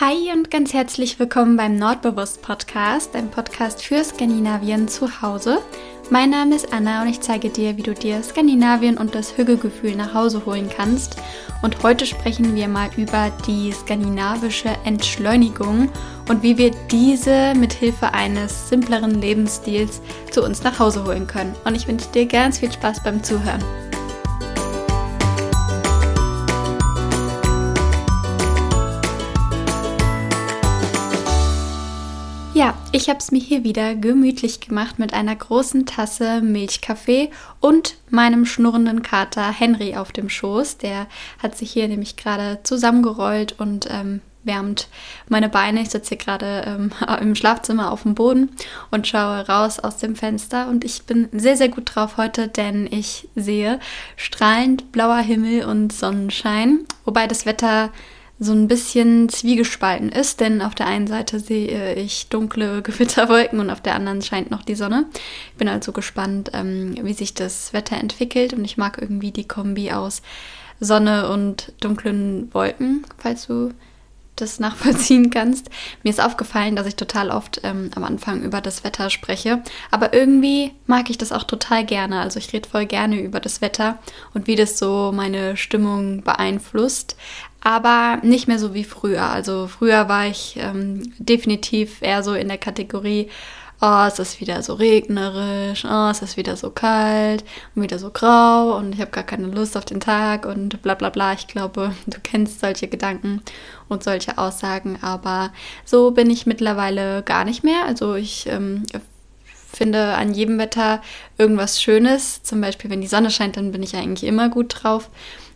Hi 0.00 0.32
und 0.32 0.50
ganz 0.50 0.72
herzlich 0.72 1.20
willkommen 1.20 1.56
beim 1.56 1.76
Nordbewusst 1.76 2.42
Podcast, 2.42 3.14
ein 3.14 3.30
Podcast 3.30 3.80
für 3.80 4.02
Skandinavien 4.02 4.88
zu 4.88 5.22
Hause. 5.22 5.60
Mein 6.10 6.30
Name 6.30 6.56
ist 6.56 6.72
Anna 6.72 7.02
und 7.02 7.08
ich 7.08 7.20
zeige 7.20 7.48
dir, 7.48 7.76
wie 7.76 7.84
du 7.84 7.94
dir 7.94 8.20
Skandinavien 8.20 8.98
und 8.98 9.14
das 9.14 9.38
Hügelgefühl 9.38 9.94
nach 9.94 10.12
Hause 10.12 10.44
holen 10.46 10.68
kannst. 10.68 11.18
Und 11.62 11.84
heute 11.84 12.06
sprechen 12.06 12.56
wir 12.56 12.66
mal 12.66 12.90
über 12.96 13.30
die 13.46 13.70
skandinavische 13.70 14.70
Entschleunigung 14.84 15.88
und 16.28 16.42
wie 16.42 16.58
wir 16.58 16.72
diese 16.90 17.54
mit 17.54 17.72
Hilfe 17.72 18.12
eines 18.12 18.68
simpleren 18.68 19.20
Lebensstils 19.20 20.02
zu 20.32 20.42
uns 20.42 20.64
nach 20.64 20.80
Hause 20.80 21.04
holen 21.04 21.28
können. 21.28 21.54
Und 21.64 21.76
ich 21.76 21.86
wünsche 21.86 22.08
dir 22.08 22.26
ganz 22.26 22.58
viel 22.58 22.72
Spaß 22.72 23.00
beim 23.04 23.22
Zuhören. 23.22 23.62
Ja, 32.54 32.72
ich 32.92 33.08
habe 33.08 33.18
es 33.18 33.32
mir 33.32 33.40
hier 33.40 33.64
wieder 33.64 33.96
gemütlich 33.96 34.60
gemacht 34.60 35.00
mit 35.00 35.12
einer 35.12 35.34
großen 35.34 35.86
Tasse 35.86 36.40
Milchkaffee 36.40 37.32
und 37.58 37.96
meinem 38.10 38.46
schnurrenden 38.46 39.02
Kater 39.02 39.50
Henry 39.50 39.96
auf 39.96 40.12
dem 40.12 40.28
Schoß. 40.28 40.78
Der 40.78 41.08
hat 41.42 41.58
sich 41.58 41.72
hier 41.72 41.88
nämlich 41.88 42.14
gerade 42.14 42.60
zusammengerollt 42.62 43.58
und 43.58 43.88
ähm, 43.90 44.20
wärmt 44.44 44.86
meine 45.28 45.48
Beine. 45.48 45.82
Ich 45.82 45.90
sitze 45.90 46.10
hier 46.10 46.18
gerade 46.18 46.62
ähm, 46.64 46.92
im 47.20 47.34
Schlafzimmer 47.34 47.90
auf 47.90 48.04
dem 48.04 48.14
Boden 48.14 48.50
und 48.92 49.08
schaue 49.08 49.48
raus 49.48 49.80
aus 49.80 49.96
dem 49.96 50.14
Fenster. 50.14 50.68
Und 50.68 50.84
ich 50.84 51.02
bin 51.06 51.28
sehr, 51.32 51.56
sehr 51.56 51.70
gut 51.70 51.90
drauf 51.92 52.18
heute, 52.18 52.46
denn 52.46 52.86
ich 52.88 53.28
sehe 53.34 53.80
strahlend 54.14 54.92
blauer 54.92 55.18
Himmel 55.18 55.64
und 55.64 55.92
Sonnenschein. 55.92 56.86
Wobei 57.04 57.26
das 57.26 57.46
Wetter 57.46 57.90
so 58.38 58.52
ein 58.52 58.66
bisschen 58.66 59.28
zwiegespalten 59.28 60.08
ist, 60.08 60.40
denn 60.40 60.60
auf 60.60 60.74
der 60.74 60.86
einen 60.86 61.06
Seite 61.06 61.38
sehe 61.38 61.94
ich 61.94 62.28
dunkle 62.28 62.82
Gewitterwolken 62.82 63.60
und 63.60 63.70
auf 63.70 63.80
der 63.80 63.94
anderen 63.94 64.22
scheint 64.22 64.50
noch 64.50 64.62
die 64.62 64.74
Sonne. 64.74 65.06
Ich 65.52 65.58
bin 65.58 65.68
also 65.68 65.92
gespannt, 65.92 66.50
ähm, 66.52 66.96
wie 67.02 67.14
sich 67.14 67.34
das 67.34 67.72
Wetter 67.72 67.96
entwickelt 67.96 68.52
und 68.52 68.64
ich 68.64 68.76
mag 68.76 68.98
irgendwie 69.00 69.30
die 69.30 69.46
Kombi 69.46 69.92
aus 69.92 70.22
Sonne 70.80 71.30
und 71.30 71.72
dunklen 71.80 72.52
Wolken, 72.52 73.04
falls 73.18 73.46
du 73.46 73.72
das 74.36 74.58
nachvollziehen 74.60 75.30
kannst. 75.30 75.70
Mir 76.02 76.10
ist 76.10 76.20
aufgefallen, 76.20 76.74
dass 76.74 76.88
ich 76.88 76.96
total 76.96 77.30
oft 77.30 77.60
ähm, 77.62 77.90
am 77.94 78.02
Anfang 78.02 78.42
über 78.42 78.60
das 78.60 78.82
Wetter 78.82 79.10
spreche, 79.10 79.62
aber 79.92 80.12
irgendwie 80.12 80.72
mag 80.86 81.08
ich 81.08 81.18
das 81.18 81.30
auch 81.30 81.44
total 81.44 81.84
gerne. 81.86 82.20
Also 82.20 82.40
ich 82.40 82.52
rede 82.52 82.68
voll 82.68 82.86
gerne 82.86 83.20
über 83.20 83.38
das 83.38 83.60
Wetter 83.60 83.98
und 84.34 84.48
wie 84.48 84.56
das 84.56 84.76
so 84.76 85.12
meine 85.14 85.56
Stimmung 85.56 86.22
beeinflusst 86.22 87.16
aber 87.64 88.18
nicht 88.22 88.46
mehr 88.46 88.58
so 88.58 88.74
wie 88.74 88.84
früher. 88.84 89.24
Also 89.24 89.66
früher 89.66 90.08
war 90.08 90.26
ich 90.26 90.56
ähm, 90.60 91.02
definitiv 91.18 92.02
eher 92.02 92.22
so 92.22 92.34
in 92.34 92.48
der 92.48 92.58
Kategorie, 92.58 93.30
oh, 93.80 94.04
es 94.06 94.18
ist 94.18 94.40
wieder 94.40 94.62
so 94.62 94.74
regnerisch, 94.74 95.84
oh, 95.84 96.08
es 96.10 96.22
ist 96.22 96.36
wieder 96.36 96.56
so 96.56 96.70
kalt 96.70 97.42
und 97.74 97.82
wieder 97.82 97.98
so 97.98 98.10
grau 98.10 98.76
und 98.76 98.94
ich 98.94 99.00
habe 99.00 99.10
gar 99.10 99.24
keine 99.24 99.46
Lust 99.46 99.76
auf 99.76 99.86
den 99.86 100.00
Tag 100.00 100.46
und 100.46 100.82
bla 100.82 100.94
bla 100.94 101.08
bla. 101.08 101.32
Ich 101.32 101.46
glaube, 101.46 101.94
du 102.06 102.18
kennst 102.22 102.60
solche 102.60 102.86
Gedanken 102.86 103.42
und 103.88 104.04
solche 104.04 104.36
Aussagen, 104.36 104.98
aber 105.00 105.50
so 105.86 106.10
bin 106.10 106.30
ich 106.30 106.46
mittlerweile 106.46 107.22
gar 107.22 107.44
nicht 107.44 107.64
mehr. 107.64 107.84
Also 107.86 108.14
ich 108.14 108.46
ähm, 108.46 108.84
finde 109.72 110.14
an 110.14 110.34
jedem 110.34 110.58
Wetter 110.58 111.02
irgendwas 111.38 111.82
Schönes. 111.82 112.42
Zum 112.42 112.60
Beispiel, 112.60 112.90
wenn 112.90 113.00
die 113.00 113.06
Sonne 113.06 113.30
scheint, 113.30 113.56
dann 113.56 113.72
bin 113.72 113.82
ich 113.82 113.96
eigentlich 113.96 114.24
immer 114.24 114.50
gut 114.50 114.76
drauf. 114.82 115.08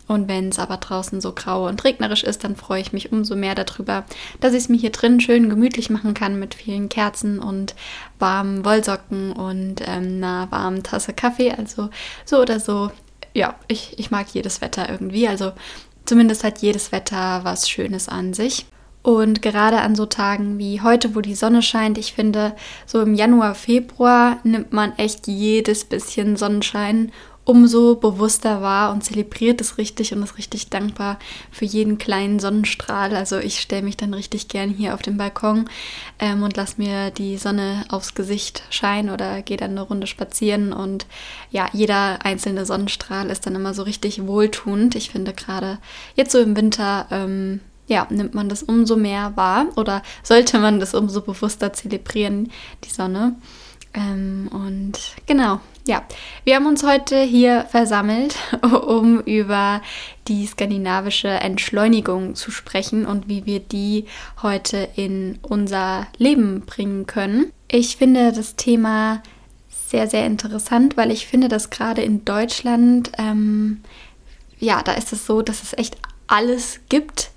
Und 0.09 0.27
wenn 0.27 0.49
es 0.49 0.59
aber 0.59 0.79
draußen 0.79 1.21
so 1.21 1.33
grau 1.33 1.69
und 1.69 1.85
regnerisch 1.85 2.25
ist, 2.25 2.43
dann 2.43 2.57
freue 2.57 2.81
ich 2.81 2.93
mich 2.95 3.13
umso 3.13 3.37
mehr 3.37 3.55
darüber, 3.55 4.05
dass 4.41 4.55
ich 4.55 4.65
es 4.65 4.69
mir 4.71 4.79
hier 4.79 4.91
drin 4.91 5.21
schön 5.21 5.51
gemütlich 5.51 5.91
machen 5.91 6.15
kann 6.15 6.39
mit 6.39 6.55
vielen 6.55 6.89
Kerzen 6.89 7.39
und 7.39 7.75
warmen 8.19 8.65
Wollsocken 8.65 9.33
und 9.33 9.83
ähm, 9.87 10.17
einer 10.17 10.51
warmen 10.51 10.83
Tasse 10.83 11.13
Kaffee. 11.13 11.53
Also 11.53 11.91
so 12.25 12.41
oder 12.41 12.59
so, 12.59 12.91
ja, 13.35 13.55
ich, 13.69 13.99
ich 13.99 14.11
mag 14.11 14.27
jedes 14.33 14.63
Wetter 14.63 14.89
irgendwie. 14.89 15.29
Also 15.29 15.53
zumindest 16.07 16.43
hat 16.43 16.59
jedes 16.59 16.91
Wetter 16.91 17.45
was 17.45 17.69
Schönes 17.69 18.09
an 18.09 18.33
sich. 18.33 18.67
Und 19.03 19.43
gerade 19.43 19.81
an 19.81 19.95
so 19.95 20.07
Tagen 20.07 20.59
wie 20.59 20.81
heute, 20.81 21.15
wo 21.15 21.21
die 21.21 21.35
Sonne 21.35 21.63
scheint, 21.63 21.99
ich 21.99 22.13
finde, 22.13 22.55
so 22.85 23.01
im 23.01 23.15
Januar, 23.15 23.55
Februar 23.55 24.39
nimmt 24.43 24.73
man 24.73 24.97
echt 24.99 25.29
jedes 25.29 25.85
bisschen 25.85 26.37
Sonnenschein 26.37 27.13
umso 27.49 27.95
bewusster 27.95 28.61
war 28.61 28.93
und 28.93 29.03
zelebriert 29.03 29.63
es 29.63 29.79
richtig 29.79 30.13
und 30.13 30.23
ist 30.23 30.37
richtig 30.37 30.69
dankbar 30.69 31.19
für 31.51 31.65
jeden 31.65 31.97
kleinen 31.97 32.41
Sonnenstrahl. 32.41 33.17
Also 33.17 33.39
ich 33.39 33.61
stelle 33.61 33.81
mich 33.81 33.97
dann 33.97 34.13
richtig 34.13 34.49
gern 34.49 34.69
hier 34.69 34.93
auf 34.93 35.01
den 35.01 35.17
Balkon 35.17 35.71
ähm, 36.19 36.43
und 36.43 36.59
lasse 36.59 36.75
mir 36.77 37.11
die 37.11 37.39
Sonne 37.39 37.87
aufs 37.89 38.15
Gesicht 38.15 38.65
scheinen 38.69 39.09
oder 39.09 39.41
gehe 39.41 39.57
dann 39.57 39.71
eine 39.71 39.81
Runde 39.81 40.07
spazieren 40.07 40.75
und 40.75 41.07
ja, 41.51 41.71
jeder 41.73 42.19
einzelne 42.23 42.67
Sonnenstrahl 42.67 43.31
ist 43.31 43.47
dann 43.47 43.55
immer 43.55 43.73
so 43.73 43.83
richtig 43.83 44.27
wohltuend. 44.27 44.95
Ich 44.95 45.09
finde 45.09 45.33
gerade 45.33 45.79
jetzt 46.17 46.33
so 46.33 46.41
im 46.41 46.55
Winter 46.55 47.07
ähm, 47.11 47.61
ja, 47.87 48.07
nimmt 48.11 48.35
man 48.35 48.51
das 48.51 48.63
umso 48.63 48.97
mehr 48.97 49.33
wahr 49.37 49.69
oder 49.77 50.03
sollte 50.23 50.59
man 50.59 50.81
das 50.81 50.93
umso 50.93 51.23
bewusster 51.23 51.73
zelebrieren, 51.73 52.53
die 52.85 52.91
Sonne. 52.91 53.37
Ähm, 53.95 54.49
und 54.53 54.99
genau, 55.27 55.61
ja, 55.87 56.05
wir 56.45 56.57
haben 56.57 56.67
uns 56.67 56.83
heute 56.83 57.21
hier 57.23 57.65
versammelt, 57.71 58.37
um 58.63 59.21
über 59.21 59.81
die 60.29 60.47
skandinavische 60.47 61.29
Entschleunigung 61.29 62.35
zu 62.35 62.51
sprechen 62.51 63.07
und 63.07 63.29
wie 63.29 63.47
wir 63.47 63.61
die 63.61 64.05
heute 64.43 64.89
in 64.97 65.39
unser 65.43 66.07
Leben 66.19 66.61
bringen 66.67 67.07
können. 67.07 67.53
Ich 67.69 67.97
finde 67.97 68.33
das 68.33 68.57
Thema 68.57 69.23
sehr, 69.71 70.07
sehr 70.07 70.27
interessant, 70.27 70.99
weil 70.99 71.11
ich 71.11 71.27
finde, 71.27 71.49
dass 71.49 71.71
gerade 71.71 72.03
in 72.03 72.25
Deutschland, 72.27 73.11
ähm, 73.17 73.81
ja, 74.59 74.83
da 74.83 74.93
ist 74.93 75.13
es 75.15 75.25
so, 75.25 75.41
dass 75.41 75.63
es 75.63 75.73
echt 75.73 75.97
alles 76.27 76.81
gibt 76.91 77.31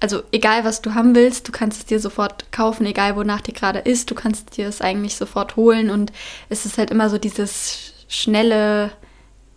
also 0.00 0.22
egal 0.32 0.64
was 0.64 0.82
du 0.82 0.94
haben 0.94 1.14
willst, 1.14 1.48
du 1.48 1.52
kannst 1.52 1.78
es 1.78 1.86
dir 1.86 2.00
sofort 2.00 2.52
kaufen, 2.52 2.86
egal 2.86 3.16
wonach 3.16 3.40
dir 3.40 3.54
gerade 3.54 3.78
ist, 3.78 4.10
du 4.10 4.14
kannst 4.14 4.56
dir 4.56 4.68
es 4.68 4.80
eigentlich 4.80 5.16
sofort 5.16 5.56
holen 5.56 5.90
und 5.90 6.12
es 6.48 6.66
ist 6.66 6.78
halt 6.78 6.90
immer 6.90 7.08
so 7.08 7.18
dieses 7.18 7.92
schnelle 8.08 8.92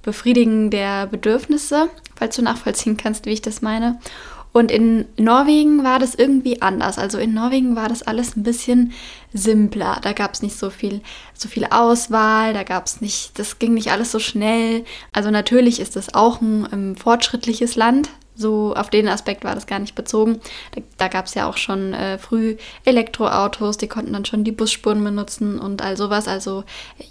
Befriedigen 0.01 0.71
der 0.71 1.07
Bedürfnisse, 1.07 1.89
falls 2.15 2.35
du 2.35 2.41
nachvollziehen 2.41 2.97
kannst, 2.97 3.25
wie 3.25 3.31
ich 3.31 3.41
das 3.41 3.61
meine. 3.61 3.99
Und 4.51 4.71
in 4.71 5.05
Norwegen 5.17 5.83
war 5.83 5.99
das 5.99 6.15
irgendwie 6.15 6.61
anders. 6.61 6.97
Also 6.97 7.19
in 7.19 7.35
Norwegen 7.35 7.75
war 7.75 7.87
das 7.87 8.01
alles 8.01 8.35
ein 8.35 8.41
bisschen 8.41 8.93
simpler. 9.31 9.99
Da 10.01 10.13
gab 10.13 10.33
es 10.33 10.41
nicht 10.41 10.57
so 10.57 10.71
viel, 10.71 11.01
so 11.35 11.47
viel 11.47 11.65
Auswahl, 11.65 12.53
da 12.53 12.63
gab 12.63 12.87
es 12.87 12.99
nicht, 12.99 13.37
das 13.37 13.59
ging 13.59 13.75
nicht 13.75 13.91
alles 13.91 14.11
so 14.11 14.17
schnell. 14.17 14.85
Also 15.11 15.29
natürlich 15.29 15.79
ist 15.79 15.95
es 15.95 16.15
auch 16.15 16.41
ein, 16.41 16.65
ein 16.65 16.95
fortschrittliches 16.95 17.75
Land, 17.75 18.09
so 18.39 18.73
auf 18.75 18.89
den 18.89 19.07
Aspekt 19.07 19.43
war 19.43 19.53
das 19.53 19.67
gar 19.67 19.79
nicht 19.79 19.95
bezogen. 19.95 20.39
Da, 20.73 20.81
da 20.97 21.07
gab 21.09 21.25
es 21.25 21.33
ja 21.33 21.47
auch 21.47 21.57
schon 21.57 21.93
äh, 21.93 22.17
früh 22.17 22.55
Elektroautos, 22.85 23.77
die 23.77 23.87
konnten 23.87 24.13
dann 24.13 24.25
schon 24.25 24.43
die 24.43 24.51
Busspuren 24.51 25.03
benutzen 25.03 25.59
und 25.59 25.81
all 25.81 25.97
sowas. 25.97 26.27
Also 26.27 26.63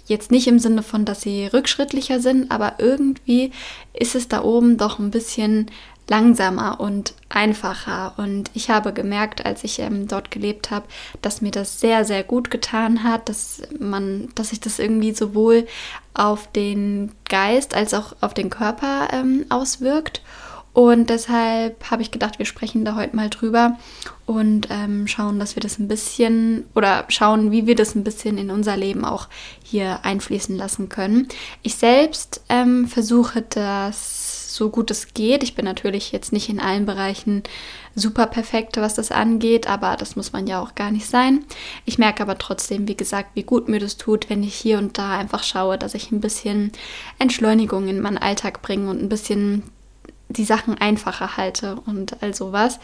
jetzt 0.07 0.31
nicht 0.31 0.47
im 0.47 0.59
Sinne 0.59 0.83
von, 0.83 1.05
dass 1.05 1.21
sie 1.21 1.45
rückschrittlicher 1.45 2.19
sind, 2.19 2.51
aber 2.51 2.73
irgendwie 2.79 3.51
ist 3.93 4.15
es 4.15 4.27
da 4.27 4.43
oben 4.43 4.77
doch 4.77 4.99
ein 4.99 5.11
bisschen 5.11 5.69
langsamer 6.09 6.79
und 6.79 7.13
einfacher. 7.29 8.13
Und 8.17 8.49
ich 8.53 8.69
habe 8.69 8.93
gemerkt, 8.93 9.45
als 9.45 9.63
ich 9.63 9.79
ähm, 9.79 10.07
dort 10.07 10.31
gelebt 10.31 10.71
habe, 10.71 10.87
dass 11.21 11.41
mir 11.41 11.51
das 11.51 11.79
sehr, 11.79 12.03
sehr 12.03 12.23
gut 12.23 12.49
getan 12.49 13.03
hat, 13.03 13.29
dass 13.29 13.61
man, 13.79 14.29
dass 14.35 14.49
sich 14.49 14.59
das 14.59 14.79
irgendwie 14.79 15.13
sowohl 15.13 15.67
auf 16.13 16.51
den 16.51 17.11
Geist 17.29 17.75
als 17.75 17.93
auch 17.93 18.15
auf 18.21 18.33
den 18.33 18.49
Körper 18.49 19.09
ähm, 19.13 19.45
auswirkt. 19.49 20.21
Und 20.73 21.09
deshalb 21.09 21.89
habe 21.89 22.01
ich 22.01 22.11
gedacht, 22.11 22.39
wir 22.39 22.45
sprechen 22.45 22.85
da 22.85 22.95
heute 22.95 23.15
mal 23.15 23.29
drüber 23.29 23.77
und 24.25 24.67
ähm, 24.69 25.07
schauen, 25.07 25.39
dass 25.39 25.55
wir 25.55 25.61
das 25.61 25.79
ein 25.79 25.87
bisschen 25.87 26.65
oder 26.75 27.05
schauen, 27.09 27.51
wie 27.51 27.65
wir 27.65 27.75
das 27.75 27.95
ein 27.95 28.03
bisschen 28.03 28.37
in 28.37 28.51
unser 28.51 28.77
Leben 28.77 29.03
auch 29.03 29.27
hier 29.63 30.05
einfließen 30.05 30.55
lassen 30.55 30.87
können. 30.87 31.27
Ich 31.63 31.75
selbst 31.75 32.43
ähm, 32.49 32.87
versuche 32.87 33.41
das 33.41 34.55
so 34.55 34.69
gut 34.69 34.91
es 34.91 35.13
geht. 35.13 35.41
Ich 35.41 35.55
bin 35.55 35.65
natürlich 35.65 36.11
jetzt 36.11 36.33
nicht 36.33 36.49
in 36.49 36.59
allen 36.59 36.85
Bereichen 36.85 37.43
super 37.95 38.27
perfekt, 38.27 38.77
was 38.77 38.93
das 38.93 39.11
angeht, 39.11 39.67
aber 39.67 39.95
das 39.95 40.15
muss 40.15 40.33
man 40.33 40.47
ja 40.47 40.61
auch 40.61 40.75
gar 40.75 40.91
nicht 40.91 41.07
sein. 41.07 41.45
Ich 41.85 41.97
merke 41.97 42.21
aber 42.21 42.37
trotzdem, 42.37 42.87
wie 42.87 42.97
gesagt, 42.97 43.31
wie 43.33 43.43
gut 43.43 43.67
mir 43.67 43.79
das 43.79 43.97
tut, 43.97 44.29
wenn 44.29 44.43
ich 44.43 44.55
hier 44.55 44.77
und 44.77 44.97
da 44.97 45.17
einfach 45.17 45.43
schaue, 45.43 45.77
dass 45.77 45.95
ich 45.95 46.11
ein 46.11 46.21
bisschen 46.21 46.71
Entschleunigung 47.19 47.87
in 47.87 48.01
meinen 48.01 48.17
Alltag 48.17 48.61
bringe 48.61 48.89
und 48.89 49.01
ein 49.01 49.09
bisschen 49.09 49.63
die 50.29 50.45
Sachen 50.45 50.77
einfacher 50.77 51.37
halte 51.37 51.75
und 51.85 52.21
all 52.21 52.33
sowas. 52.33 52.79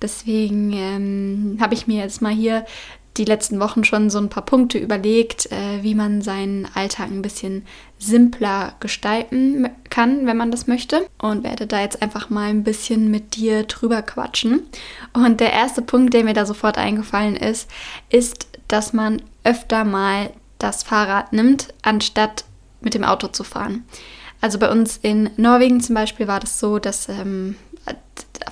Deswegen 0.00 0.72
ähm, 0.72 1.58
habe 1.60 1.74
ich 1.74 1.86
mir 1.86 2.02
jetzt 2.02 2.22
mal 2.22 2.32
hier 2.32 2.64
die 3.16 3.24
letzten 3.24 3.58
Wochen 3.58 3.84
schon 3.84 4.08
so 4.08 4.18
ein 4.18 4.28
paar 4.28 4.44
Punkte 4.44 4.78
überlegt, 4.78 5.50
äh, 5.50 5.82
wie 5.82 5.94
man 5.94 6.22
seinen 6.22 6.68
Alltag 6.74 7.10
ein 7.10 7.22
bisschen 7.22 7.66
simpler 7.98 8.74
gestalten 8.80 9.68
kann, 9.90 10.26
wenn 10.26 10.36
man 10.36 10.50
das 10.50 10.66
möchte. 10.66 11.06
Und 11.18 11.42
werde 11.42 11.66
da 11.66 11.80
jetzt 11.80 12.02
einfach 12.02 12.30
mal 12.30 12.48
ein 12.48 12.62
bisschen 12.62 13.10
mit 13.10 13.34
dir 13.34 13.64
drüber 13.64 14.02
quatschen. 14.02 14.62
Und 15.12 15.40
der 15.40 15.52
erste 15.52 15.82
Punkt, 15.82 16.14
der 16.14 16.24
mir 16.24 16.34
da 16.34 16.46
sofort 16.46 16.78
eingefallen 16.78 17.36
ist, 17.36 17.68
ist, 18.10 18.46
dass 18.68 18.92
man 18.92 19.20
öfter 19.42 19.84
mal 19.84 20.30
das 20.58 20.82
Fahrrad 20.82 21.32
nimmt, 21.32 21.74
anstatt 21.82 22.44
mit 22.80 22.94
dem 22.94 23.04
Auto 23.04 23.28
zu 23.28 23.44
fahren. 23.44 23.84
Also 24.40 24.58
bei 24.58 24.70
uns 24.70 24.98
in 25.02 25.30
Norwegen 25.36 25.80
zum 25.80 25.94
Beispiel 25.94 26.26
war 26.26 26.40
das 26.40 26.58
so, 26.58 26.78
dass 26.78 27.08
ähm, 27.08 27.56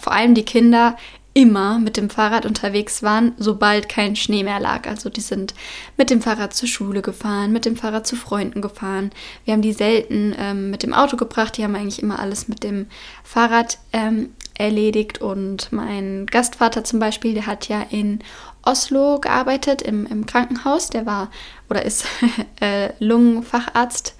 vor 0.00 0.12
allem 0.12 0.34
die 0.34 0.44
Kinder 0.44 0.96
immer 1.34 1.78
mit 1.78 1.96
dem 1.96 2.10
Fahrrad 2.10 2.46
unterwegs 2.46 3.02
waren, 3.04 3.32
sobald 3.38 3.88
kein 3.88 4.16
Schnee 4.16 4.42
mehr 4.42 4.58
lag. 4.58 4.88
Also 4.88 5.08
die 5.08 5.20
sind 5.20 5.54
mit 5.96 6.10
dem 6.10 6.20
Fahrrad 6.20 6.52
zur 6.52 6.68
Schule 6.68 7.00
gefahren, 7.00 7.52
mit 7.52 7.64
dem 7.64 7.76
Fahrrad 7.76 8.08
zu 8.08 8.16
Freunden 8.16 8.60
gefahren. 8.60 9.10
Wir 9.44 9.54
haben 9.54 9.62
die 9.62 9.72
selten 9.72 10.34
ähm, 10.36 10.70
mit 10.70 10.82
dem 10.82 10.92
Auto 10.92 11.16
gebracht, 11.16 11.56
die 11.56 11.62
haben 11.62 11.76
eigentlich 11.76 12.02
immer 12.02 12.18
alles 12.18 12.48
mit 12.48 12.64
dem 12.64 12.86
Fahrrad 13.22 13.78
ähm, 13.92 14.30
erledigt. 14.58 15.20
Und 15.20 15.70
mein 15.70 16.26
Gastvater 16.26 16.82
zum 16.82 16.98
Beispiel, 16.98 17.34
der 17.34 17.46
hat 17.46 17.68
ja 17.68 17.82
in 17.88 18.18
Oslo 18.62 19.20
gearbeitet 19.20 19.80
im, 19.80 20.06
im 20.06 20.26
Krankenhaus. 20.26 20.90
Der 20.90 21.06
war 21.06 21.30
oder 21.70 21.84
ist 21.84 22.04
äh, 22.60 22.90
Lungenfacharzt. 22.98 24.16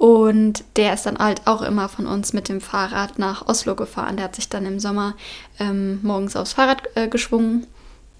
Und 0.00 0.64
der 0.76 0.94
ist 0.94 1.04
dann 1.04 1.18
halt 1.18 1.42
auch 1.46 1.60
immer 1.60 1.90
von 1.90 2.06
uns 2.06 2.32
mit 2.32 2.48
dem 2.48 2.62
Fahrrad 2.62 3.18
nach 3.18 3.46
Oslo 3.48 3.74
gefahren. 3.74 4.16
Der 4.16 4.24
hat 4.24 4.34
sich 4.34 4.48
dann 4.48 4.64
im 4.64 4.80
Sommer 4.80 5.14
ähm, 5.58 6.00
morgens 6.02 6.36
aufs 6.36 6.54
Fahrrad 6.54 6.84
äh, 6.94 7.06
geschwungen. 7.06 7.66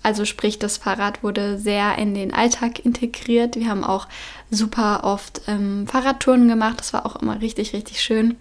Also 0.02 0.26
sprich, 0.26 0.58
das 0.58 0.76
Fahrrad 0.76 1.22
wurde 1.22 1.56
sehr 1.56 1.96
in 1.96 2.14
den 2.14 2.34
Alltag 2.34 2.80
integriert. 2.84 3.56
Wir 3.56 3.70
haben 3.70 3.82
auch 3.82 4.08
super 4.50 5.04
oft 5.04 5.40
ähm, 5.46 5.86
Fahrradtouren 5.86 6.48
gemacht. 6.48 6.80
Das 6.80 6.92
war 6.92 7.06
auch 7.06 7.16
immer 7.16 7.40
richtig, 7.40 7.72
richtig 7.72 8.02
schön. 8.02 8.36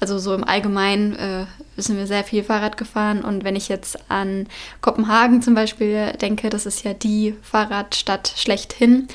Also 0.00 0.18
so 0.18 0.34
im 0.34 0.42
Allgemeinen 0.42 1.14
äh, 1.14 1.46
sind 1.76 1.96
wir 1.96 2.08
sehr 2.08 2.24
viel 2.24 2.42
Fahrrad 2.42 2.76
gefahren. 2.76 3.22
Und 3.22 3.44
wenn 3.44 3.54
ich 3.54 3.68
jetzt 3.68 4.10
an 4.10 4.48
Kopenhagen 4.80 5.42
zum 5.42 5.54
Beispiel 5.54 6.14
denke, 6.20 6.50
das 6.50 6.66
ist 6.66 6.82
ja 6.82 6.92
die 6.92 7.36
Fahrradstadt 7.40 8.34
schlechthin, 8.36 9.06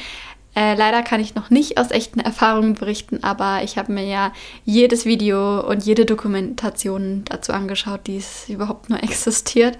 äh, 0.55 0.75
leider 0.75 1.03
kann 1.03 1.19
ich 1.19 1.35
noch 1.35 1.49
nicht 1.49 1.77
aus 1.77 1.91
echten 1.91 2.21
Erfahrungen 2.21 2.75
berichten, 2.75 3.23
aber 3.23 3.63
ich 3.63 3.77
habe 3.77 3.91
mir 3.91 4.05
ja 4.05 4.31
jedes 4.63 5.05
Video 5.05 5.59
und 5.59 5.83
jede 5.83 6.05
Dokumentation 6.05 7.23
dazu 7.25 7.51
angeschaut, 7.51 8.07
die 8.07 8.17
es 8.17 8.47
überhaupt 8.47 8.89
nur 8.89 9.03
existiert. 9.03 9.77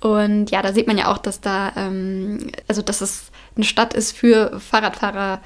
Und 0.00 0.50
ja, 0.50 0.62
da 0.62 0.72
sieht 0.72 0.88
man 0.88 0.98
ja 0.98 1.12
auch, 1.12 1.18
dass 1.18 1.40
da, 1.40 1.72
ähm, 1.76 2.50
also 2.66 2.82
dass 2.82 3.00
es 3.00 3.30
eine 3.54 3.64
Stadt 3.64 3.94
ist 3.94 4.16
für 4.16 4.58
Fahrradfahrer 4.58 5.40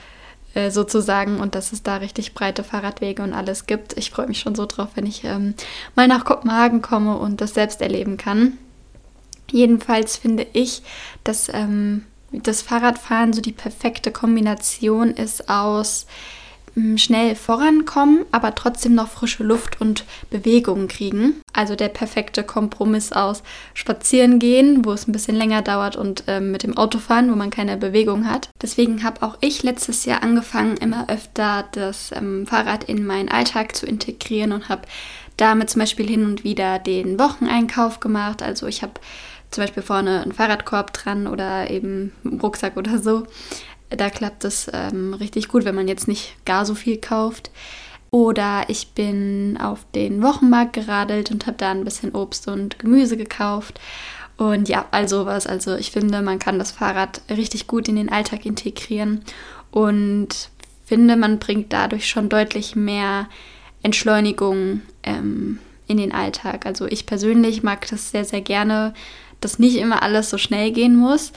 äh, 0.54 0.70
sozusagen 0.70 1.40
und 1.40 1.54
dass 1.54 1.72
es 1.72 1.82
da 1.82 1.96
richtig 1.96 2.34
breite 2.34 2.64
Fahrradwege 2.64 3.22
und 3.22 3.34
alles 3.34 3.66
gibt. 3.66 3.96
Ich 3.98 4.10
freue 4.10 4.26
mich 4.26 4.40
schon 4.40 4.54
so 4.54 4.66
drauf, 4.66 4.88
wenn 4.94 5.06
ich 5.06 5.24
ähm, 5.24 5.54
mal 5.94 6.08
nach 6.08 6.24
Kopenhagen 6.24 6.80
komme 6.80 7.18
und 7.18 7.40
das 7.40 7.54
selbst 7.54 7.82
erleben 7.82 8.16
kann. 8.16 8.58
Jedenfalls 9.52 10.16
finde 10.16 10.46
ich, 10.52 10.82
dass 11.22 11.50
ähm, 11.52 12.06
das 12.32 12.62
Fahrradfahren 12.62 13.32
so 13.32 13.40
die 13.40 13.52
perfekte 13.52 14.12
Kombination 14.12 15.10
ist 15.10 15.48
aus 15.48 16.06
mm, 16.74 16.96
schnell 16.96 17.34
vorankommen, 17.34 18.24
aber 18.30 18.54
trotzdem 18.54 18.94
noch 18.94 19.08
frische 19.08 19.42
Luft 19.42 19.80
und 19.80 20.04
Bewegung 20.30 20.88
kriegen. 20.88 21.40
Also 21.52 21.74
der 21.74 21.88
perfekte 21.88 22.44
Kompromiss 22.44 23.12
aus 23.12 23.42
Spazieren 23.74 24.38
gehen, 24.38 24.84
wo 24.84 24.92
es 24.92 25.08
ein 25.08 25.12
bisschen 25.12 25.36
länger 25.36 25.62
dauert, 25.62 25.96
und 25.96 26.24
ähm, 26.28 26.52
mit 26.52 26.62
dem 26.62 26.76
Auto 26.76 26.98
fahren, 26.98 27.30
wo 27.30 27.36
man 27.36 27.50
keine 27.50 27.76
Bewegung 27.76 28.28
hat. 28.28 28.50
Deswegen 28.62 29.02
habe 29.02 29.22
auch 29.22 29.36
ich 29.40 29.62
letztes 29.62 30.04
Jahr 30.04 30.22
angefangen, 30.22 30.76
immer 30.76 31.08
öfter 31.08 31.64
das 31.72 32.12
ähm, 32.12 32.46
Fahrrad 32.46 32.84
in 32.84 33.04
meinen 33.04 33.28
Alltag 33.28 33.74
zu 33.74 33.86
integrieren 33.86 34.52
und 34.52 34.68
habe 34.68 34.82
damit 35.36 35.70
zum 35.70 35.80
Beispiel 35.80 36.06
hin 36.06 36.24
und 36.24 36.44
wieder 36.44 36.78
den 36.78 37.18
Wocheneinkauf 37.18 37.98
gemacht. 38.00 38.42
Also 38.42 38.66
ich 38.66 38.82
habe 38.82 38.92
zum 39.50 39.64
Beispiel 39.64 39.82
vorne 39.82 40.22
einen 40.22 40.32
Fahrradkorb 40.32 40.92
dran 40.92 41.26
oder 41.26 41.70
eben 41.70 42.12
einen 42.24 42.40
Rucksack 42.40 42.76
oder 42.76 42.98
so. 42.98 43.24
Da 43.90 44.08
klappt 44.08 44.44
es 44.44 44.70
ähm, 44.72 45.14
richtig 45.14 45.48
gut, 45.48 45.64
wenn 45.64 45.74
man 45.74 45.88
jetzt 45.88 46.06
nicht 46.06 46.36
gar 46.44 46.64
so 46.64 46.74
viel 46.74 46.98
kauft. 46.98 47.50
Oder 48.12 48.64
ich 48.68 48.88
bin 48.88 49.56
auf 49.60 49.84
den 49.94 50.22
Wochenmarkt 50.22 50.72
geradelt 50.72 51.30
und 51.30 51.46
habe 51.46 51.56
da 51.56 51.70
ein 51.70 51.84
bisschen 51.84 52.14
Obst 52.14 52.48
und 52.48 52.78
Gemüse 52.78 53.16
gekauft. 53.16 53.80
Und 54.36 54.68
ja, 54.68 54.86
also 54.90 55.26
was. 55.26 55.46
Also 55.46 55.76
ich 55.76 55.90
finde, 55.90 56.22
man 56.22 56.38
kann 56.38 56.58
das 56.58 56.72
Fahrrad 56.72 57.20
richtig 57.28 57.66
gut 57.66 57.88
in 57.88 57.96
den 57.96 58.10
Alltag 58.10 58.46
integrieren 58.46 59.22
und 59.70 60.50
finde, 60.84 61.16
man 61.16 61.38
bringt 61.38 61.72
dadurch 61.72 62.08
schon 62.08 62.28
deutlich 62.28 62.74
mehr 62.74 63.28
Entschleunigung 63.82 64.82
ähm, 65.02 65.58
in 65.86 65.98
den 65.98 66.12
Alltag. 66.12 66.66
Also 66.66 66.86
ich 66.86 67.06
persönlich 67.06 67.62
mag 67.62 67.86
das 67.88 68.10
sehr, 68.10 68.24
sehr 68.24 68.40
gerne, 68.40 68.94
dass 69.40 69.58
nicht 69.58 69.76
immer 69.76 70.02
alles 70.02 70.30
so 70.30 70.38
schnell 70.38 70.70
gehen 70.72 70.96
muss, 70.96 71.32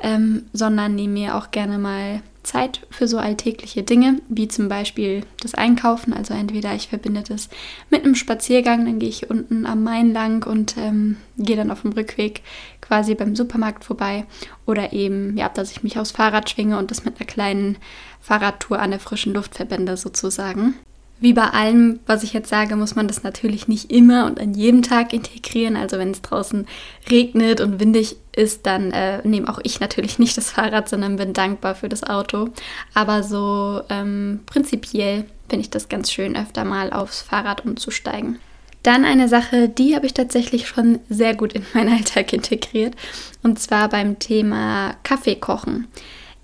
ähm, 0.00 0.44
sondern 0.52 0.94
nehme 0.94 1.12
mir 1.12 1.36
auch 1.36 1.50
gerne 1.50 1.78
mal 1.78 2.22
Zeit 2.42 2.80
für 2.90 3.06
so 3.06 3.18
alltägliche 3.18 3.82
Dinge, 3.82 4.20
wie 4.28 4.48
zum 4.48 4.68
Beispiel 4.68 5.22
das 5.40 5.54
Einkaufen. 5.54 6.12
Also 6.12 6.34
entweder 6.34 6.74
ich 6.74 6.88
verbinde 6.88 7.22
das 7.26 7.48
mit 7.88 8.04
einem 8.04 8.14
Spaziergang, 8.14 8.84
dann 8.84 8.98
gehe 8.98 9.08
ich 9.08 9.30
unten 9.30 9.64
am 9.64 9.84
Main 9.84 10.12
lang 10.12 10.44
und 10.46 10.76
ähm, 10.76 11.18
gehe 11.38 11.56
dann 11.56 11.70
auf 11.70 11.82
dem 11.82 11.92
Rückweg 11.92 12.42
quasi 12.80 13.14
beim 13.14 13.36
Supermarkt 13.36 13.84
vorbei. 13.84 14.26
Oder 14.66 14.92
eben, 14.92 15.36
ja, 15.36 15.48
dass 15.48 15.70
ich 15.70 15.82
mich 15.82 15.98
aufs 15.98 16.10
Fahrrad 16.10 16.50
schwinge 16.50 16.78
und 16.78 16.90
das 16.90 17.04
mit 17.04 17.20
einer 17.20 17.26
kleinen 17.26 17.78
Fahrradtour 18.20 18.80
an 18.80 18.90
der 18.90 19.00
frischen 19.00 19.34
Luft 19.34 19.54
verbinde 19.54 19.96
sozusagen. 19.96 20.74
Wie 21.22 21.34
bei 21.34 21.44
allem, 21.44 22.00
was 22.04 22.24
ich 22.24 22.32
jetzt 22.32 22.48
sage, 22.48 22.74
muss 22.74 22.96
man 22.96 23.06
das 23.06 23.22
natürlich 23.22 23.68
nicht 23.68 23.92
immer 23.92 24.26
und 24.26 24.40
an 24.40 24.54
jedem 24.54 24.82
Tag 24.82 25.12
integrieren. 25.12 25.76
Also 25.76 25.96
wenn 25.96 26.10
es 26.10 26.20
draußen 26.20 26.66
regnet 27.08 27.60
und 27.60 27.78
windig 27.78 28.16
ist, 28.34 28.66
dann 28.66 28.90
äh, 28.90 29.26
nehme 29.26 29.48
auch 29.48 29.60
ich 29.62 29.78
natürlich 29.78 30.18
nicht 30.18 30.36
das 30.36 30.50
Fahrrad, 30.50 30.88
sondern 30.88 31.14
bin 31.14 31.32
dankbar 31.32 31.76
für 31.76 31.88
das 31.88 32.02
Auto. 32.02 32.48
Aber 32.92 33.22
so 33.22 33.82
ähm, 33.88 34.40
prinzipiell 34.46 35.24
finde 35.48 35.62
ich 35.62 35.70
das 35.70 35.88
ganz 35.88 36.10
schön, 36.10 36.34
öfter 36.34 36.64
mal 36.64 36.92
aufs 36.92 37.22
Fahrrad 37.22 37.64
umzusteigen. 37.64 38.40
Dann 38.82 39.04
eine 39.04 39.28
Sache, 39.28 39.68
die 39.68 39.94
habe 39.94 40.06
ich 40.06 40.14
tatsächlich 40.14 40.66
schon 40.66 40.98
sehr 41.08 41.36
gut 41.36 41.52
in 41.52 41.64
meinen 41.72 41.94
Alltag 41.94 42.32
integriert, 42.32 42.96
und 43.44 43.60
zwar 43.60 43.88
beim 43.88 44.18
Thema 44.18 44.96
Kaffee 45.04 45.36
kochen. 45.36 45.86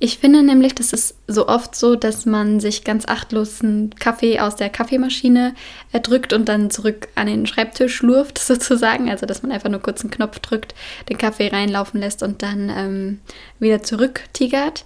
Ich 0.01 0.19
finde 0.19 0.45
nämlich, 0.45 0.77
das 0.77 0.93
ist 0.93 1.17
so 1.27 1.49
oft 1.49 1.75
so, 1.75 1.97
dass 1.97 2.25
man 2.25 2.61
sich 2.61 2.85
ganz 2.85 3.07
achtlos 3.09 3.63
einen 3.63 3.91
Kaffee 3.97 4.39
aus 4.39 4.55
der 4.55 4.71
Kaffeemaschine 4.71 5.55
erdrückt 5.91 6.33
und 6.33 6.49
dann 6.49 6.71
zurück 6.71 7.09
an 7.17 7.27
den 7.27 7.47
Schreibtisch 7.47 7.97
schlurft, 7.97 8.39
sozusagen. 8.43 9.11
Also, 9.11 9.27
dass 9.27 9.43
man 9.43 9.51
einfach 9.51 9.71
nur 9.71 9.81
kurz 9.81 10.03
einen 10.03 10.13
Knopf 10.13 10.39
drückt, 10.39 10.75
den 11.09 11.19
Kaffee 11.19 11.49
reinlaufen 11.49 12.01
lässt 12.01 12.23
und 12.23 12.43
dann 12.43 12.71
ähm, 12.71 13.21
wieder 13.59 13.83
zurück 13.83 14.23
tigert. 14.33 14.85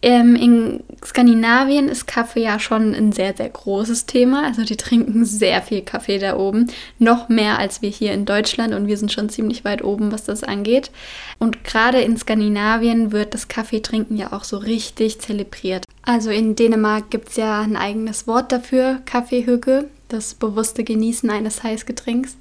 Ähm, 0.00 0.36
in 0.36 0.84
Skandinavien 1.04 1.88
ist 1.88 2.06
Kaffee 2.06 2.44
ja 2.44 2.60
schon 2.60 2.94
ein 2.94 3.10
sehr, 3.10 3.36
sehr 3.36 3.48
großes 3.48 4.06
Thema. 4.06 4.44
Also 4.44 4.64
die 4.64 4.76
trinken 4.76 5.24
sehr 5.24 5.60
viel 5.60 5.82
Kaffee 5.82 6.18
da 6.18 6.36
oben. 6.36 6.68
Noch 7.00 7.28
mehr 7.28 7.58
als 7.58 7.82
wir 7.82 7.90
hier 7.90 8.12
in 8.12 8.24
Deutschland 8.24 8.74
und 8.74 8.86
wir 8.86 8.96
sind 8.96 9.10
schon 9.10 9.28
ziemlich 9.28 9.64
weit 9.64 9.82
oben, 9.82 10.12
was 10.12 10.24
das 10.24 10.44
angeht. 10.44 10.92
Und 11.38 11.64
gerade 11.64 12.00
in 12.00 12.16
Skandinavien 12.16 13.10
wird 13.10 13.34
das 13.34 13.48
Kaffeetrinken 13.48 14.16
ja 14.16 14.32
auch 14.32 14.44
so 14.44 14.58
richtig 14.58 15.20
zelebriert. 15.20 15.84
Also 16.02 16.30
in 16.30 16.54
Dänemark 16.54 17.10
gibt 17.10 17.30
es 17.30 17.36
ja 17.36 17.60
ein 17.60 17.76
eigenes 17.76 18.28
Wort 18.28 18.52
dafür, 18.52 19.00
Kaffeehücke, 19.04 19.88
das 20.08 20.34
bewusste 20.34 20.84
Genießen 20.84 21.28
eines 21.28 21.64
Heißgetränks. 21.64 22.36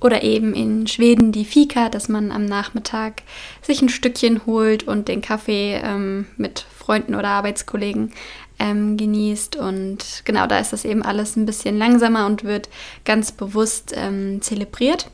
Oder 0.00 0.22
eben 0.22 0.54
in 0.54 0.86
Schweden 0.86 1.32
die 1.32 1.44
Fika, 1.44 1.88
dass 1.88 2.08
man 2.08 2.30
am 2.30 2.44
Nachmittag 2.44 3.22
sich 3.62 3.82
ein 3.82 3.88
Stückchen 3.88 4.46
holt 4.46 4.86
und 4.86 5.08
den 5.08 5.22
Kaffee 5.22 5.80
ähm, 5.82 6.26
mit 6.36 6.66
Freunden 6.88 7.14
oder 7.14 7.28
Arbeitskollegen 7.28 8.12
ähm, 8.58 8.96
genießt. 8.96 9.56
Und 9.56 10.22
genau 10.24 10.46
da 10.46 10.58
ist 10.58 10.72
das 10.72 10.86
eben 10.86 11.02
alles 11.02 11.36
ein 11.36 11.44
bisschen 11.44 11.76
langsamer 11.76 12.24
und 12.24 12.44
wird 12.44 12.70
ganz 13.04 13.30
bewusst 13.30 13.92
ähm, 13.94 14.40
zelebriert. 14.40 15.10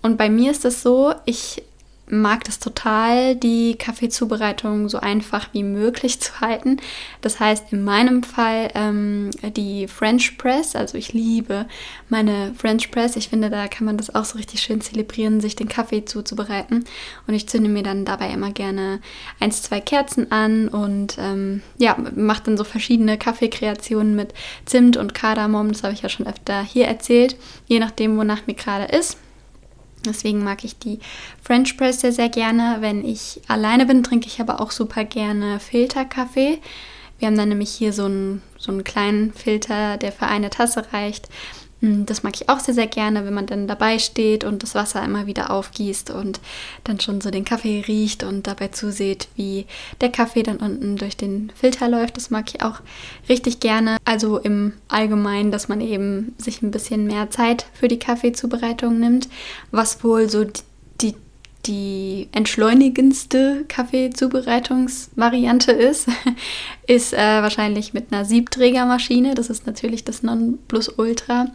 Und 0.00 0.16
bei 0.16 0.30
mir 0.30 0.50
ist 0.50 0.64
es 0.64 0.82
so, 0.82 1.12
ich 1.26 1.62
mag 2.10 2.44
das 2.44 2.58
total, 2.58 3.36
die 3.36 3.76
Kaffeezubereitung 3.76 4.88
so 4.88 4.98
einfach 4.98 5.48
wie 5.52 5.62
möglich 5.62 6.20
zu 6.20 6.40
halten. 6.40 6.78
Das 7.20 7.40
heißt, 7.40 7.72
in 7.72 7.84
meinem 7.84 8.22
Fall 8.22 8.70
ähm, 8.74 9.30
die 9.56 9.88
French 9.88 10.38
Press. 10.38 10.74
Also 10.74 10.96
ich 10.98 11.12
liebe 11.12 11.66
meine 12.08 12.54
French 12.56 12.90
Press. 12.90 13.16
Ich 13.16 13.28
finde, 13.28 13.50
da 13.50 13.68
kann 13.68 13.84
man 13.84 13.96
das 13.96 14.14
auch 14.14 14.24
so 14.24 14.38
richtig 14.38 14.60
schön 14.60 14.80
zelebrieren, 14.80 15.40
sich 15.40 15.56
den 15.56 15.68
Kaffee 15.68 16.04
zuzubereiten. 16.04 16.84
Und 17.26 17.34
ich 17.34 17.48
zünde 17.48 17.68
mir 17.68 17.82
dann 17.82 18.04
dabei 18.04 18.30
immer 18.30 18.50
gerne 18.50 19.00
eins, 19.40 19.62
zwei 19.62 19.80
Kerzen 19.80 20.32
an 20.32 20.68
und 20.68 21.16
ähm, 21.18 21.62
ja, 21.78 21.96
mache 22.14 22.44
dann 22.44 22.56
so 22.56 22.64
verschiedene 22.64 23.18
Kaffeekreationen 23.18 24.14
mit 24.14 24.34
Zimt 24.64 24.96
und 24.96 25.14
Kardamom. 25.14 25.72
Das 25.72 25.82
habe 25.82 25.94
ich 25.94 26.02
ja 26.02 26.08
schon 26.08 26.26
öfter 26.26 26.62
hier 26.62 26.86
erzählt, 26.86 27.36
je 27.66 27.78
nachdem, 27.78 28.16
wonach 28.16 28.46
mir 28.46 28.54
gerade 28.54 28.84
ist. 28.84 29.18
Deswegen 30.08 30.42
mag 30.42 30.64
ich 30.64 30.78
die 30.78 30.98
French 31.42 31.76
Press 31.76 32.00
sehr, 32.00 32.12
sehr 32.12 32.28
gerne. 32.28 32.78
Wenn 32.80 33.04
ich 33.04 33.40
alleine 33.48 33.86
bin, 33.86 34.02
trinke 34.02 34.26
ich 34.26 34.40
aber 34.40 34.60
auch 34.60 34.70
super 34.70 35.04
gerne 35.04 35.60
Filterkaffee. 35.60 36.58
Wir 37.18 37.26
haben 37.26 37.36
dann 37.36 37.48
nämlich 37.48 37.70
hier 37.70 37.92
so 37.92 38.04
einen, 38.04 38.42
so 38.58 38.72
einen 38.72 38.84
kleinen 38.84 39.32
Filter, 39.32 39.96
der 39.96 40.12
für 40.12 40.26
eine 40.26 40.50
Tasse 40.50 40.92
reicht. 40.92 41.28
Hm, 41.80 42.06
das 42.06 42.24
mag 42.24 42.34
ich 42.34 42.48
auch 42.48 42.58
sehr, 42.58 42.74
sehr 42.74 42.88
gerne, 42.88 43.24
wenn 43.24 43.34
man 43.34 43.46
dann 43.46 43.68
dabei 43.68 43.98
steht 44.00 44.42
und 44.42 44.62
das 44.62 44.74
Wasser 44.74 45.04
immer 45.04 45.26
wieder 45.26 45.50
aufgießt 45.50 46.10
und 46.10 46.40
dann 46.82 46.98
schon 46.98 47.20
so 47.20 47.30
den 47.30 47.44
Kaffee 47.44 47.84
riecht 47.86 48.24
und 48.24 48.48
dabei 48.48 48.68
zusieht, 48.68 49.28
wie 49.36 49.66
der 50.00 50.10
Kaffee 50.10 50.42
dann 50.42 50.56
unten 50.56 50.96
durch 50.96 51.16
den 51.16 51.52
Filter 51.54 51.88
läuft. 51.88 52.16
Das 52.16 52.30
mag 52.30 52.46
ich 52.52 52.62
auch 52.62 52.80
richtig 53.28 53.60
gerne. 53.60 53.96
Also 54.04 54.38
im 54.38 54.72
Allgemeinen, 54.88 55.52
dass 55.52 55.68
man 55.68 55.80
eben 55.80 56.34
sich 56.38 56.62
ein 56.62 56.72
bisschen 56.72 57.06
mehr 57.06 57.30
Zeit 57.30 57.66
für 57.74 57.86
die 57.86 57.98
Kaffeezubereitung 57.98 58.98
nimmt, 58.98 59.28
was 59.70 60.02
wohl 60.02 60.28
so 60.28 60.44
die 61.68 62.28
entschleunigendste 62.32 63.64
Kaffeezubereitungsvariante 63.68 65.72
ist, 65.72 66.08
ist 66.86 67.12
äh, 67.12 67.42
wahrscheinlich 67.42 67.92
mit 67.92 68.12
einer 68.12 68.24
Siebträgermaschine. 68.24 69.34
Das 69.34 69.50
ist 69.50 69.66
natürlich 69.66 70.04
das 70.04 70.22
Nonplusultra. 70.22 71.48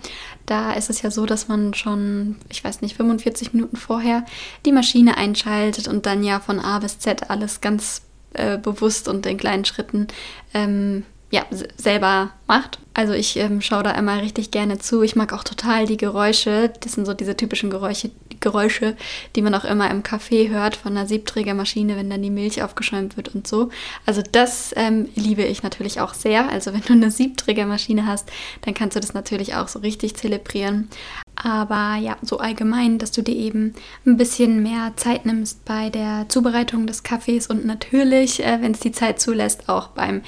Da 0.45 0.73
ist 0.73 0.91
es 0.91 1.01
ja 1.01 1.09
so, 1.09 1.25
dass 1.25 1.47
man 1.47 1.73
schon, 1.73 2.35
ich 2.49 2.63
weiß 2.63 2.81
nicht, 2.81 2.95
45 2.95 3.53
Minuten 3.53 3.75
vorher 3.75 4.23
die 4.65 4.71
Maschine 4.71 5.17
einschaltet 5.17 5.87
und 5.87 6.05
dann 6.05 6.23
ja 6.23 6.39
von 6.39 6.59
A 6.59 6.79
bis 6.79 6.99
Z 6.99 7.31
alles 7.31 7.59
ganz 7.59 8.03
äh, 8.33 8.57
bewusst 8.57 9.07
und 9.07 9.25
in 9.25 9.37
kleinen 9.37 9.65
Schritten 9.65 10.07
ähm, 10.53 11.05
ja, 11.33 11.47
selber 11.77 12.29
macht. 12.45 12.77
Also 12.93 13.13
ich 13.13 13.37
ähm, 13.37 13.59
schaue 13.59 13.81
da 13.81 13.91
immer 13.93 14.21
richtig 14.21 14.51
gerne 14.51 14.77
zu. 14.77 15.01
Ich 15.01 15.15
mag 15.15 15.33
auch 15.33 15.43
total 15.43 15.87
die 15.87 15.97
Geräusche. 15.97 16.71
Das 16.81 16.91
sind 16.91 17.07
so 17.07 17.15
diese 17.15 17.35
typischen 17.35 17.71
Geräusche, 17.71 18.11
Geräusche, 18.39 18.95
die 19.35 19.41
man 19.41 19.55
auch 19.55 19.63
immer 19.63 19.89
im 19.89 20.03
Café 20.03 20.49
hört 20.49 20.75
von 20.75 20.95
einer 20.95 21.07
Siebträgermaschine, 21.07 21.95
wenn 21.95 22.11
dann 22.11 22.21
die 22.21 22.29
Milch 22.29 22.61
aufgeschäumt 22.61 23.17
wird 23.17 23.33
und 23.33 23.47
so. 23.47 23.69
Also 24.05 24.21
das 24.31 24.73
ähm, 24.75 25.09
liebe 25.15 25.41
ich 25.41 25.63
natürlich 25.63 25.99
auch 26.01 26.13
sehr. 26.13 26.49
Also 26.49 26.71
wenn 26.71 26.81
du 26.81 26.93
eine 26.93 27.09
Siebträgermaschine 27.09 28.05
hast, 28.05 28.31
dann 28.61 28.75
kannst 28.75 28.95
du 28.95 28.99
das 28.99 29.15
natürlich 29.15 29.55
auch 29.55 29.69
so 29.69 29.79
richtig 29.79 30.15
zelebrieren. 30.15 30.87
Aber 31.35 31.95
ja, 31.95 32.17
so 32.21 32.37
allgemein, 32.37 32.99
dass 32.99 33.11
du 33.11 33.23
dir 33.23 33.35
eben 33.35 33.73
ein 34.05 34.17
bisschen 34.17 34.61
mehr 34.61 34.93
Zeit 34.97 35.25
nimmst 35.25 35.65
bei 35.65 35.89
der 35.89 36.29
Zubereitung 36.29 36.85
des 36.85 37.01
Kaffees 37.01 37.47
und 37.47 37.65
natürlich, 37.65 38.43
äh, 38.43 38.61
wenn 38.61 38.73
es 38.73 38.81
die 38.81 38.91
Zeit 38.91 39.19
zulässt, 39.19 39.67
auch 39.67 39.87
beim 39.89 40.21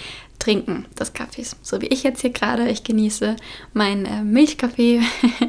Trinken 0.46 0.86
des 1.00 1.14
Kaffees. 1.14 1.56
So 1.64 1.82
wie 1.82 1.88
ich 1.88 2.04
jetzt 2.04 2.22
hier 2.22 2.30
gerade. 2.30 2.70
Ich 2.70 2.84
genieße 2.84 3.36
meinen 3.74 4.06
äh, 4.06 4.22
Milchkaffee 4.22 5.02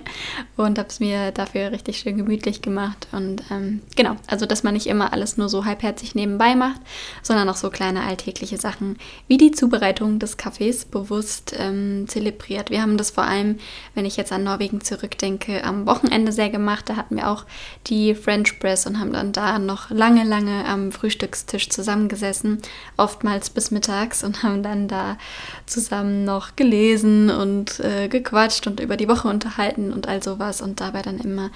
und 0.56 0.78
habe 0.78 0.88
es 0.88 1.00
mir 1.00 1.32
dafür 1.32 1.70
richtig 1.70 1.98
schön 1.98 2.16
gemütlich 2.16 2.62
gemacht. 2.62 3.06
Und 3.12 3.42
ähm, 3.50 3.82
genau, 3.94 4.16
also 4.26 4.46
dass 4.46 4.62
man 4.62 4.72
nicht 4.72 4.86
immer 4.86 5.12
alles 5.12 5.36
nur 5.36 5.50
so 5.50 5.66
halbherzig 5.66 6.14
nebenbei 6.14 6.54
macht, 6.54 6.80
sondern 7.22 7.46
auch 7.50 7.56
so 7.56 7.68
kleine 7.68 8.04
alltägliche 8.04 8.56
Sachen 8.56 8.96
wie 9.28 9.36
die 9.36 9.50
Zubereitung 9.50 10.18
des 10.18 10.38
Kaffees 10.38 10.86
bewusst 10.86 11.54
ähm, 11.58 12.06
zelebriert. 12.08 12.70
Wir 12.70 12.80
haben 12.80 12.96
das 12.96 13.10
vor 13.10 13.24
allem, 13.24 13.58
wenn 13.94 14.06
ich 14.06 14.16
jetzt 14.16 14.32
an 14.32 14.44
Norwegen 14.44 14.80
zurückdenke, 14.80 15.62
am 15.62 15.84
Wochenende 15.84 16.32
sehr 16.32 16.48
gemacht. 16.48 16.88
Da 16.88 16.96
hatten 16.96 17.16
wir 17.16 17.28
auch 17.28 17.44
die 17.86 18.14
French 18.14 18.58
Press 18.60 18.86
und 18.86 18.98
haben 18.98 19.12
dann 19.12 19.32
da 19.32 19.58
noch 19.58 19.90
lange, 19.90 20.24
lange 20.24 20.64
am 20.64 20.90
Frühstückstisch 20.90 21.68
zusammengesessen, 21.68 22.62
oftmals 22.96 23.50
bis 23.50 23.70
mittags 23.70 24.24
und 24.24 24.42
haben 24.42 24.62
dann 24.62 24.85
da 24.88 25.18
zusammen 25.66 26.24
noch 26.24 26.56
gelesen 26.56 27.30
und 27.30 27.80
äh, 27.80 28.08
gequatscht 28.08 28.66
und 28.66 28.80
über 28.80 28.96
die 28.96 29.08
Woche 29.08 29.28
unterhalten 29.28 29.92
und 29.92 30.08
all 30.08 30.22
sowas 30.22 30.60
und 30.60 30.80
dabei 30.80 31.02
dann 31.02 31.18
immer 31.18 31.50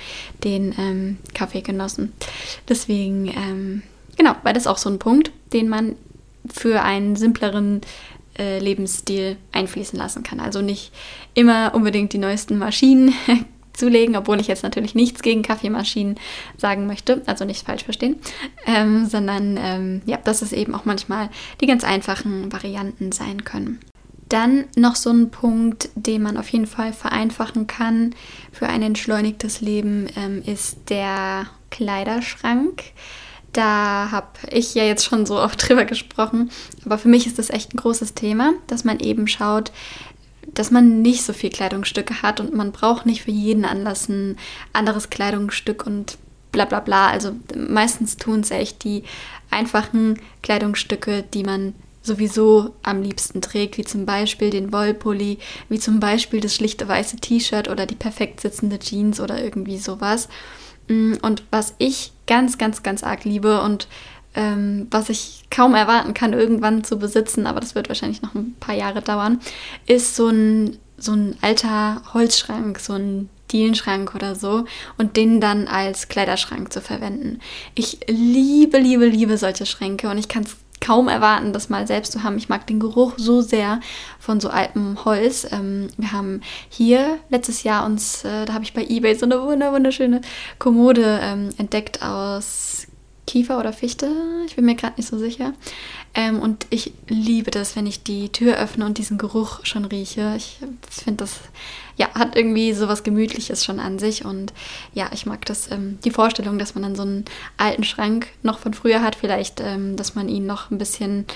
den 0.45 0.75
ähm, 0.79 1.19
Kaffee 1.35 1.63
genossen. 1.63 2.13
Deswegen, 2.69 3.29
ähm, 3.29 3.83
genau, 4.17 4.35
weil 4.43 4.55
das 4.55 4.67
auch 4.67 4.79
so 4.79 4.89
ein 4.89 4.99
Punkt, 4.99 5.31
den 5.53 5.69
man 5.69 5.97
für 6.51 6.83
einen 6.83 7.17
simpleren 7.17 7.83
äh, 8.39 8.59
Lebensstil 8.59 9.37
einfließen 9.53 9.99
lassen 9.99 10.23
kann. 10.23 10.41
Also 10.41 10.63
nicht 10.63 10.93
immer 11.35 11.73
unbedingt 11.75 12.13
die 12.13 12.19
neuesten 12.19 12.59
Maschinen 12.59 13.13
zulegen, 13.81 14.17
obwohl 14.17 14.41
ich 14.41 14.47
jetzt 14.47 14.63
natürlich 14.63 14.95
nichts 14.95 15.23
gegen 15.23 15.43
Kaffeemaschinen 15.43 16.17
sagen 16.57 16.87
möchte, 16.87 17.23
also 17.27 17.45
nicht 17.45 17.67
falsch 17.67 17.85
verstehen, 17.85 18.17
ähm, 18.67 19.07
sondern 19.07 19.59
ähm, 19.61 20.03
ja, 20.07 20.19
dass 20.19 20.43
es 20.43 20.53
eben 20.53 20.75
auch 20.75 20.85
manchmal 20.85 21.31
die 21.61 21.67
ganz 21.67 21.83
einfachen 21.83 22.53
Varianten 22.53 23.11
sein 23.11 23.45
können. 23.45 23.81
Dann 24.29 24.67
noch 24.77 24.95
so 24.95 25.11
ein 25.11 25.33
Punkt, 25.33 25.89
den 25.97 26.23
man 26.23 26.37
auf 26.37 26.49
jeden 26.51 26.67
Fall 26.67 26.93
vereinfachen 26.93 27.67
kann 27.67 28.15
für 28.53 28.69
ein 28.69 28.83
entschleunigtes 28.83 29.61
Leben, 29.61 30.07
ähm, 30.17 30.43
ist 30.47 30.89
der 30.89 31.47
Kleiderschrank. 31.71 32.85
Da 33.53 34.13
habe 34.13 34.29
ich 34.53 34.75
ja 34.75 34.85
jetzt 34.85 35.05
schon 35.05 35.27
so 35.27 35.41
oft 35.41 35.69
drüber 35.69 35.85
gesprochen, 35.85 36.51
aber 36.85 36.99
für 36.99 37.09
mich 37.09 37.27
ist 37.27 37.41
das 37.41 37.51
echt 37.51 37.75
ein 37.75 37.79
großes 37.79 38.15
Thema, 38.15 38.53
dass 38.69 38.85
man 38.85 39.01
eben 39.01 39.27
schaut, 39.27 39.73
dass 40.55 40.71
man 40.71 41.03
nicht 41.03 41.23
so 41.23 41.33
viel 41.33 41.51
Kleidungsstücke 41.51 42.23
hat 42.23 42.41
und 42.41 42.55
man 42.55 42.73
braucht 42.73 43.07
nicht 43.07 43.23
für 43.23 43.31
jeden 43.31 43.65
Anlass 43.65 44.09
ein 44.09 44.37
anderes 44.73 45.11
Kleidungsstück 45.11 45.87
und 45.87 46.19
bla 46.53 46.65
bla 46.65 46.81
bla. 46.81 47.09
Also 47.09 47.33
meistens 47.55 48.17
tun 48.17 48.41
es 48.41 48.51
echt 48.51 48.85
die 48.85 49.05
einfachen 49.51 50.19
Kleidungsstücke, 50.43 51.25
die 51.35 51.45
man 51.45 51.75
sowieso 52.03 52.75
am 52.83 53.03
liebsten 53.03 53.43
trägt, 53.43 53.77
wie 53.77 53.85
zum 53.85 54.07
Beispiel 54.07 54.51
den 54.51 54.73
Wollpulli, 54.73 55.39
wie 55.69 55.79
zum 55.79 56.01
Beispiel 56.01 56.41
das 56.41 56.55
schlichte 56.55 56.89
weiße 56.89 57.17
T-Shirt 57.17 57.69
oder 57.69 57.87
die 57.87 57.95
perfekt 57.95 58.41
sitzende 58.41 58.79
Jeans 58.79 59.21
oder 59.21 59.43
irgendwie 59.43 59.79
sowas. 59.79 60.29
Mm, 60.89 61.15
und 61.23 61.45
was 61.51 61.75
ich 61.79 62.13
ganz, 62.27 62.59
ganz, 62.59 62.83
ganz 62.83 63.03
arg 63.03 63.25
liebe 63.25 63.61
und 63.61 63.87
ähm, 64.35 64.87
was 64.91 65.09
ich 65.09 65.45
kaum 65.51 65.75
erwarten 65.75 66.15
kann, 66.15 66.33
irgendwann 66.33 66.85
zu 66.85 66.99
besitzen, 66.99 67.47
aber 67.47 67.61
das 67.61 67.75
wird 67.75 67.89
wahrscheinlich 67.89 68.23
noch 68.23 68.35
ein 68.35 68.55
paar 68.61 68.75
Jahre 68.75 69.03
dauern, 69.03 69.41
ist 69.87 70.17
so 70.17 70.29
ein, 70.29 70.79
so 70.97 71.13
ein 71.13 71.37
alter 71.41 72.03
Holzschrank, 72.13 72.79
so 72.79 72.95
ein 72.95 73.29
Dielenschrank 73.53 74.15
oder 74.15 74.35
so 74.35 74.65
und 74.97 75.17
den 75.17 75.41
dann 75.41 75.67
als 75.67 76.09
Kleiderschrank 76.09 76.73
zu 76.73 76.81
verwenden. 76.81 77.41
Ich 77.75 77.99
liebe, 78.07 78.79
liebe, 78.79 79.07
liebe 79.07 79.37
solche 79.37 79.67
Schränke 79.67 80.09
und 80.09 80.19
ich 80.19 80.29
kann 80.29 80.45
es 80.45 80.57
kaum 80.81 81.09
erwarten, 81.09 81.53
das 81.53 81.69
mal 81.69 81.87
selbst 81.87 82.13
zu 82.13 82.23
haben. 82.23 82.39
Ich 82.39 82.49
mag 82.49 82.67
den 82.67 82.81
Geruch 82.81 83.15
so 83.17 83.43
sehr 83.43 83.81
von 84.19 84.41
so 84.41 84.49
altem 84.49 85.05
Holz. 85.05 85.47
Ähm, 85.51 85.89
wir 85.99 86.13
haben 86.13 86.41
hier 86.69 87.19
letztes 87.29 87.63
Jahr 87.63 87.85
uns, 87.85 88.25
äh, 88.25 88.47
da 88.47 88.55
habe 88.55 88.65
ich 88.65 88.73
bei 88.73 88.87
eBay 88.87 89.15
so 89.15 89.27
eine 89.27 89.43
wunderschöne 89.43 90.23
Kommode 90.59 91.21
ähm, 91.23 91.51
entdeckt 91.59 92.03
aus 92.03 92.87
Kiefer 93.27 93.59
oder 93.59 93.73
Fichte, 93.73 94.11
ich 94.47 94.57
bin 94.57 94.65
mir 94.65 94.75
gerade 94.75 94.95
nicht 94.97 95.09
so 95.09 95.19
sicher. 95.19 95.53
Ähm, 96.15 96.41
und 96.41 96.67
ich 96.71 96.93
liebe 97.07 97.53
das, 97.53 97.77
wenn 97.77 97.87
ich 97.87 98.03
die 98.03 98.31
Tür 98.31 98.57
öffne 98.57 98.85
und 98.85 98.99
diesen 98.99 99.19
Geruch 99.19 99.65
schon 99.65 99.85
rieche. 99.85 100.35
Ich 100.37 100.59
finde 100.91 101.25
das, 101.25 101.39
ja, 101.97 102.13
hat 102.15 102.35
irgendwie 102.35 102.73
so 102.73 102.89
was 102.89 103.05
Gemütliches 103.05 103.65
schon 103.65 103.79
an 103.79 104.01
sich. 104.01 104.25
Und 104.25 104.53
ja, 104.93 105.09
ich 105.13 105.27
mag 105.27 105.45
das, 105.47 105.71
ähm, 105.71 105.99
die 106.05 106.11
Vorstellung, 106.11 106.59
dass 106.59 106.75
man 106.75 106.83
dann 106.83 106.97
so 106.97 107.03
einen 107.03 107.25
alten 107.57 107.85
Schrank 107.85 108.27
noch 108.43 108.59
von 108.59 108.75
früher 108.75 109.03
hat, 109.03 109.15
vielleicht, 109.15 109.61
ähm, 109.61 109.95
dass 109.95 110.17
man 110.17 110.29
ihn 110.29 110.47
noch 110.47 110.73
ein 110.73 110.79
bisschen 110.79 111.27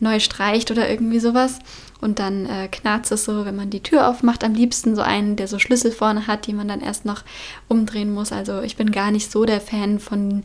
neu 0.00 0.18
streicht 0.20 0.70
oder 0.70 0.88
irgendwie 0.88 1.20
sowas. 1.20 1.58
Und 2.00 2.18
dann 2.18 2.46
äh, 2.46 2.68
knarzt 2.68 3.12
es 3.12 3.24
so, 3.24 3.44
wenn 3.44 3.54
man 3.54 3.70
die 3.70 3.82
Tür 3.82 4.08
aufmacht. 4.08 4.42
Am 4.42 4.54
liebsten 4.54 4.96
so 4.96 5.02
einen, 5.02 5.36
der 5.36 5.46
so 5.46 5.58
Schlüssel 5.58 5.92
vorne 5.92 6.26
hat, 6.26 6.46
die 6.46 6.54
man 6.54 6.68
dann 6.68 6.80
erst 6.80 7.04
noch 7.04 7.22
umdrehen 7.68 8.12
muss. 8.14 8.32
Also 8.32 8.62
ich 8.62 8.76
bin 8.76 8.90
gar 8.90 9.10
nicht 9.10 9.30
so 9.30 9.44
der 9.44 9.60
Fan 9.60 10.00
von 10.00 10.42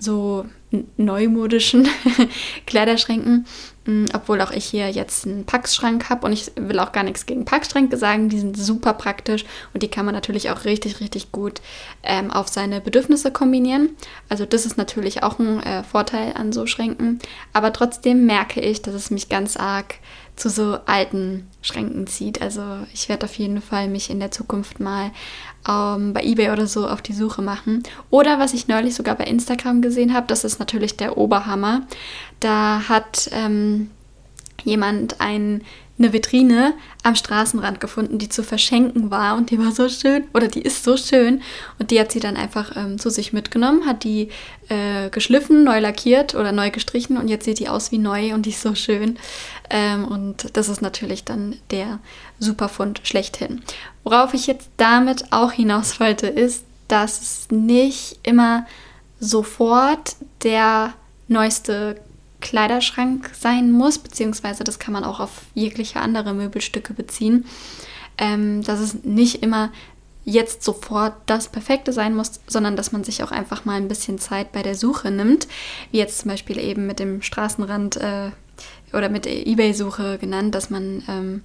so 0.00 0.46
neumodischen 0.96 1.88
Kleiderschränken, 2.66 3.46
mm, 3.86 4.06
obwohl 4.14 4.40
auch 4.40 4.52
ich 4.52 4.64
hier 4.64 4.88
jetzt 4.88 5.26
einen 5.26 5.44
Packschrank 5.44 6.08
habe 6.08 6.26
und 6.26 6.32
ich 6.32 6.52
will 6.56 6.78
auch 6.78 6.92
gar 6.92 7.02
nichts 7.02 7.26
gegen 7.26 7.44
Packschränke 7.44 7.96
sagen, 7.96 8.28
die 8.28 8.38
sind 8.38 8.56
super 8.56 8.94
praktisch 8.94 9.44
und 9.74 9.82
die 9.82 9.88
kann 9.88 10.04
man 10.04 10.14
natürlich 10.14 10.50
auch 10.50 10.64
richtig, 10.64 11.00
richtig 11.00 11.32
gut 11.32 11.60
ähm, 12.02 12.30
auf 12.30 12.48
seine 12.48 12.80
Bedürfnisse 12.80 13.32
kombinieren. 13.32 13.90
Also 14.28 14.46
das 14.46 14.64
ist 14.64 14.78
natürlich 14.78 15.22
auch 15.22 15.38
ein 15.38 15.60
äh, 15.62 15.82
Vorteil 15.82 16.34
an 16.34 16.52
so 16.52 16.66
Schränken, 16.66 17.18
aber 17.52 17.72
trotzdem 17.72 18.26
merke 18.26 18.60
ich, 18.60 18.80
dass 18.80 18.94
es 18.94 19.10
mich 19.10 19.28
ganz 19.28 19.56
arg 19.56 19.96
zu 20.40 20.48
so 20.48 20.78
alten 20.86 21.46
Schränken 21.60 22.06
zieht. 22.06 22.40
Also 22.40 22.62
ich 22.94 23.10
werde 23.10 23.26
auf 23.26 23.34
jeden 23.34 23.60
Fall 23.60 23.88
mich 23.88 24.08
in 24.08 24.20
der 24.20 24.30
Zukunft 24.30 24.80
mal 24.80 25.10
ähm, 25.68 26.14
bei 26.14 26.22
eBay 26.22 26.50
oder 26.50 26.66
so 26.66 26.88
auf 26.88 27.02
die 27.02 27.12
Suche 27.12 27.42
machen. 27.42 27.82
Oder 28.08 28.38
was 28.38 28.54
ich 28.54 28.66
neulich 28.66 28.94
sogar 28.94 29.16
bei 29.16 29.24
Instagram 29.24 29.82
gesehen 29.82 30.14
habe, 30.14 30.26
das 30.26 30.44
ist 30.44 30.58
natürlich 30.58 30.96
der 30.96 31.18
Oberhammer. 31.18 31.82
Da 32.40 32.88
hat 32.88 33.28
ähm, 33.32 33.90
jemand 34.64 35.20
ein 35.20 35.62
eine 36.00 36.12
Vitrine 36.12 36.74
am 37.02 37.14
Straßenrand 37.14 37.78
gefunden, 37.78 38.18
die 38.18 38.28
zu 38.28 38.42
verschenken 38.42 39.10
war. 39.10 39.36
Und 39.36 39.50
die 39.50 39.58
war 39.58 39.70
so 39.72 39.88
schön 39.88 40.24
oder 40.34 40.48
die 40.48 40.62
ist 40.62 40.82
so 40.82 40.96
schön. 40.96 41.42
Und 41.78 41.90
die 41.90 42.00
hat 42.00 42.10
sie 42.10 42.20
dann 42.20 42.36
einfach 42.36 42.76
ähm, 42.76 42.98
zu 42.98 43.10
sich 43.10 43.32
mitgenommen, 43.32 43.86
hat 43.86 44.02
die 44.02 44.30
äh, 44.68 45.10
geschliffen, 45.10 45.62
neu 45.62 45.78
lackiert 45.78 46.34
oder 46.34 46.52
neu 46.52 46.70
gestrichen. 46.70 47.16
Und 47.16 47.28
jetzt 47.28 47.44
sieht 47.44 47.58
die 47.58 47.68
aus 47.68 47.92
wie 47.92 47.98
neu 47.98 48.34
und 48.34 48.46
die 48.46 48.50
ist 48.50 48.62
so 48.62 48.74
schön. 48.74 49.18
Ähm, 49.68 50.06
und 50.06 50.56
das 50.56 50.68
ist 50.68 50.82
natürlich 50.82 51.24
dann 51.24 51.56
der 51.70 52.00
Superfund 52.38 53.02
schlechthin. 53.04 53.62
Worauf 54.02 54.34
ich 54.34 54.46
jetzt 54.46 54.70
damit 54.78 55.32
auch 55.32 55.52
hinaus 55.52 56.00
wollte 56.00 56.26
ist, 56.26 56.64
dass 56.88 57.20
es 57.20 57.50
nicht 57.50 58.18
immer 58.22 58.66
sofort 59.20 60.16
der 60.42 60.94
neueste 61.28 61.96
Kleiderschrank 62.40 63.30
sein 63.38 63.72
muss, 63.72 63.98
beziehungsweise 63.98 64.64
das 64.64 64.78
kann 64.78 64.92
man 64.92 65.04
auch 65.04 65.20
auf 65.20 65.42
jegliche 65.54 66.00
andere 66.00 66.34
Möbelstücke 66.34 66.94
beziehen, 66.94 67.46
ähm, 68.18 68.62
dass 68.62 68.80
es 68.80 69.04
nicht 69.04 69.42
immer 69.42 69.70
jetzt 70.24 70.62
sofort 70.62 71.14
das 71.26 71.48
Perfekte 71.48 71.92
sein 71.92 72.14
muss, 72.14 72.40
sondern 72.46 72.76
dass 72.76 72.92
man 72.92 73.04
sich 73.04 73.22
auch 73.22 73.30
einfach 73.30 73.64
mal 73.64 73.76
ein 73.76 73.88
bisschen 73.88 74.18
Zeit 74.18 74.52
bei 74.52 74.62
der 74.62 74.74
Suche 74.74 75.10
nimmt, 75.10 75.48
wie 75.90 75.98
jetzt 75.98 76.20
zum 76.20 76.30
Beispiel 76.30 76.58
eben 76.58 76.86
mit 76.86 76.98
dem 76.98 77.22
Straßenrand 77.22 77.96
äh, 77.96 78.30
oder 78.92 79.08
mit 79.08 79.26
eBay-Suche 79.26 80.18
genannt, 80.18 80.54
dass 80.54 80.70
man 80.70 81.02
ähm, 81.08 81.42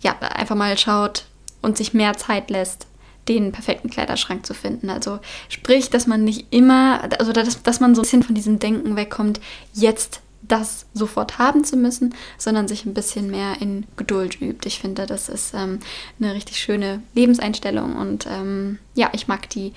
ja 0.00 0.18
einfach 0.18 0.56
mal 0.56 0.76
schaut 0.78 1.26
und 1.62 1.76
sich 1.76 1.94
mehr 1.94 2.16
Zeit 2.16 2.50
lässt, 2.50 2.86
den 3.28 3.52
perfekten 3.52 3.90
Kleiderschrank 3.90 4.46
zu 4.46 4.54
finden. 4.54 4.88
Also 4.88 5.18
sprich, 5.48 5.90
dass 5.90 6.06
man 6.06 6.24
nicht 6.24 6.46
immer, 6.50 7.08
also 7.18 7.32
dass, 7.32 7.62
dass 7.62 7.80
man 7.80 7.94
so 7.94 8.00
ein 8.00 8.04
bisschen 8.04 8.22
von 8.22 8.34
diesem 8.34 8.58
Denken 8.58 8.96
wegkommt, 8.96 9.40
jetzt 9.72 10.20
das 10.48 10.86
sofort 10.94 11.38
haben 11.38 11.64
zu 11.64 11.76
müssen, 11.76 12.14
sondern 12.38 12.68
sich 12.68 12.84
ein 12.84 12.94
bisschen 12.94 13.30
mehr 13.30 13.60
in 13.60 13.86
Geduld 13.96 14.40
übt. 14.40 14.66
Ich 14.66 14.80
finde, 14.80 15.06
das 15.06 15.28
ist 15.28 15.54
ähm, 15.54 15.80
eine 16.20 16.34
richtig 16.34 16.58
schöne 16.58 17.02
Lebenseinstellung 17.14 17.96
und 17.96 18.26
ähm, 18.26 18.78
ja, 18.94 19.10
ich 19.12 19.28
mag 19.28 19.48
die, 19.50 19.72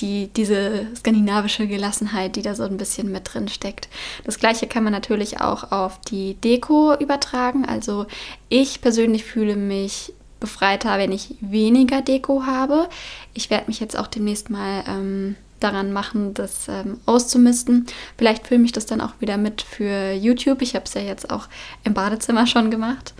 die, 0.00 0.28
diese 0.28 0.86
skandinavische 0.94 1.66
Gelassenheit, 1.66 2.36
die 2.36 2.42
da 2.42 2.54
so 2.54 2.64
ein 2.64 2.76
bisschen 2.76 3.10
mit 3.10 3.32
drin 3.32 3.48
steckt. 3.48 3.88
Das 4.24 4.38
gleiche 4.38 4.66
kann 4.66 4.84
man 4.84 4.92
natürlich 4.92 5.40
auch 5.40 5.72
auf 5.72 6.00
die 6.00 6.34
Deko 6.34 6.94
übertragen. 6.98 7.64
Also 7.64 8.06
ich 8.48 8.80
persönlich 8.80 9.24
fühle 9.24 9.56
mich 9.56 10.12
befreiter, 10.40 10.98
wenn 10.98 11.12
ich 11.12 11.34
weniger 11.40 12.02
Deko 12.02 12.44
habe. 12.44 12.88
Ich 13.34 13.50
werde 13.50 13.66
mich 13.68 13.80
jetzt 13.80 13.98
auch 13.98 14.06
demnächst 14.06 14.50
mal 14.50 14.84
ähm, 14.86 15.36
daran 15.60 15.92
machen, 15.92 16.34
das 16.34 16.68
ähm, 16.68 17.00
auszumisten. 17.06 17.86
Vielleicht 18.18 18.46
filme 18.46 18.64
ich 18.64 18.72
das 18.72 18.86
dann 18.86 19.00
auch 19.00 19.14
wieder 19.20 19.36
mit 19.36 19.62
für 19.62 20.12
YouTube. 20.12 20.62
Ich 20.62 20.74
habe 20.74 20.84
es 20.84 20.94
ja 20.94 21.00
jetzt 21.00 21.30
auch 21.30 21.48
im 21.84 21.94
Badezimmer 21.94 22.46
schon 22.46 22.70
gemacht. 22.70 23.14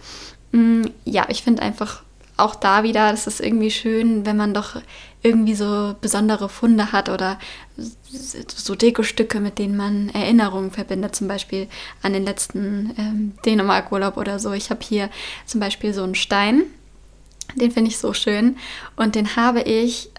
Mm, 0.52 0.82
ja, 1.04 1.26
ich 1.28 1.42
finde 1.42 1.62
einfach 1.62 2.02
auch 2.36 2.54
da 2.54 2.82
wieder, 2.82 3.10
das 3.10 3.26
ist 3.26 3.40
irgendwie 3.40 3.70
schön, 3.70 4.26
wenn 4.26 4.36
man 4.36 4.52
doch 4.52 4.76
irgendwie 5.22 5.54
so 5.54 5.96
besondere 6.00 6.48
Funde 6.48 6.92
hat 6.92 7.08
oder 7.08 7.38
so 8.06 8.74
Dekostücke, 8.74 9.40
mit 9.40 9.58
denen 9.58 9.76
man 9.76 10.10
Erinnerungen 10.10 10.70
verbindet, 10.70 11.16
zum 11.16 11.28
Beispiel 11.28 11.68
an 12.02 12.12
den 12.12 12.24
letzten 12.24 12.94
ähm, 12.98 13.32
Dänemark-Urlaub 13.44 14.16
oder 14.18 14.38
so. 14.38 14.52
Ich 14.52 14.70
habe 14.70 14.80
hier 14.84 15.10
zum 15.46 15.60
Beispiel 15.60 15.94
so 15.94 16.02
einen 16.02 16.14
Stein, 16.14 16.64
den 17.54 17.70
finde 17.70 17.90
ich 17.90 17.98
so 17.98 18.12
schön 18.12 18.56
und 18.96 19.14
den 19.14 19.36
habe 19.36 19.62
ich 19.62 20.10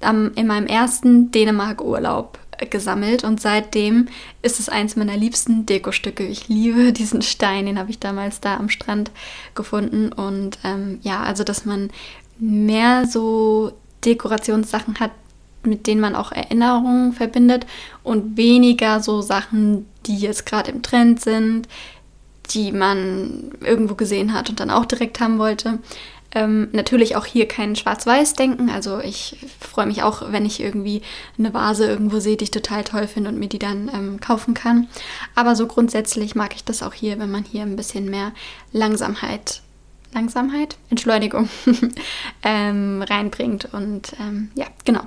in 0.00 0.46
meinem 0.46 0.66
ersten 0.66 1.30
Dänemark-Urlaub 1.32 2.38
gesammelt 2.70 3.24
und 3.24 3.40
seitdem 3.40 4.08
ist 4.42 4.58
es 4.58 4.68
eins 4.68 4.96
meiner 4.96 5.16
liebsten 5.16 5.66
Dekostücke. 5.66 6.24
Ich 6.26 6.48
liebe 6.48 6.92
diesen 6.92 7.22
Stein, 7.22 7.66
den 7.66 7.78
habe 7.78 7.90
ich 7.90 7.98
damals 7.98 8.40
da 8.40 8.56
am 8.56 8.68
Strand 8.68 9.10
gefunden 9.54 10.12
und 10.12 10.58
ähm, 10.64 10.98
ja, 11.02 11.22
also 11.22 11.44
dass 11.44 11.64
man 11.64 11.90
mehr 12.38 13.06
so 13.06 13.72
Dekorationssachen 14.04 15.00
hat, 15.00 15.10
mit 15.64 15.86
denen 15.86 16.00
man 16.00 16.14
auch 16.14 16.32
Erinnerungen 16.32 17.12
verbindet 17.12 17.66
und 18.04 18.36
weniger 18.36 19.00
so 19.00 19.20
Sachen, 19.20 19.86
die 20.06 20.16
jetzt 20.16 20.46
gerade 20.46 20.70
im 20.70 20.82
Trend 20.82 21.20
sind, 21.20 21.68
die 22.50 22.72
man 22.72 23.50
irgendwo 23.60 23.94
gesehen 23.94 24.32
hat 24.32 24.48
und 24.48 24.60
dann 24.60 24.70
auch 24.70 24.86
direkt 24.86 25.20
haben 25.20 25.38
wollte. 25.38 25.80
Ähm, 26.34 26.68
natürlich 26.72 27.16
auch 27.16 27.24
hier 27.24 27.48
kein 27.48 27.74
Schwarz-Weiß-Denken. 27.74 28.68
Also 28.68 29.00
ich 29.00 29.36
freue 29.60 29.86
mich 29.86 30.02
auch, 30.02 30.30
wenn 30.30 30.44
ich 30.44 30.60
irgendwie 30.60 31.00
eine 31.38 31.54
Vase 31.54 31.86
irgendwo 31.86 32.20
sehe, 32.20 32.36
die 32.36 32.44
ich 32.44 32.50
total 32.50 32.84
toll 32.84 33.06
finde 33.06 33.30
und 33.30 33.38
mir 33.38 33.48
die 33.48 33.58
dann 33.58 33.90
ähm, 33.94 34.20
kaufen 34.20 34.52
kann. 34.52 34.88
Aber 35.34 35.56
so 35.56 35.66
grundsätzlich 35.66 36.34
mag 36.34 36.54
ich 36.54 36.64
das 36.64 36.82
auch 36.82 36.92
hier, 36.92 37.18
wenn 37.18 37.30
man 37.30 37.44
hier 37.44 37.62
ein 37.62 37.76
bisschen 37.76 38.10
mehr 38.10 38.32
Langsamkeit, 38.72 39.62
Langsamkeit, 40.12 40.76
Entschleunigung 40.90 41.48
ähm, 42.42 43.02
reinbringt. 43.02 43.72
Und 43.72 44.12
ähm, 44.20 44.50
ja, 44.54 44.66
genau. 44.84 45.02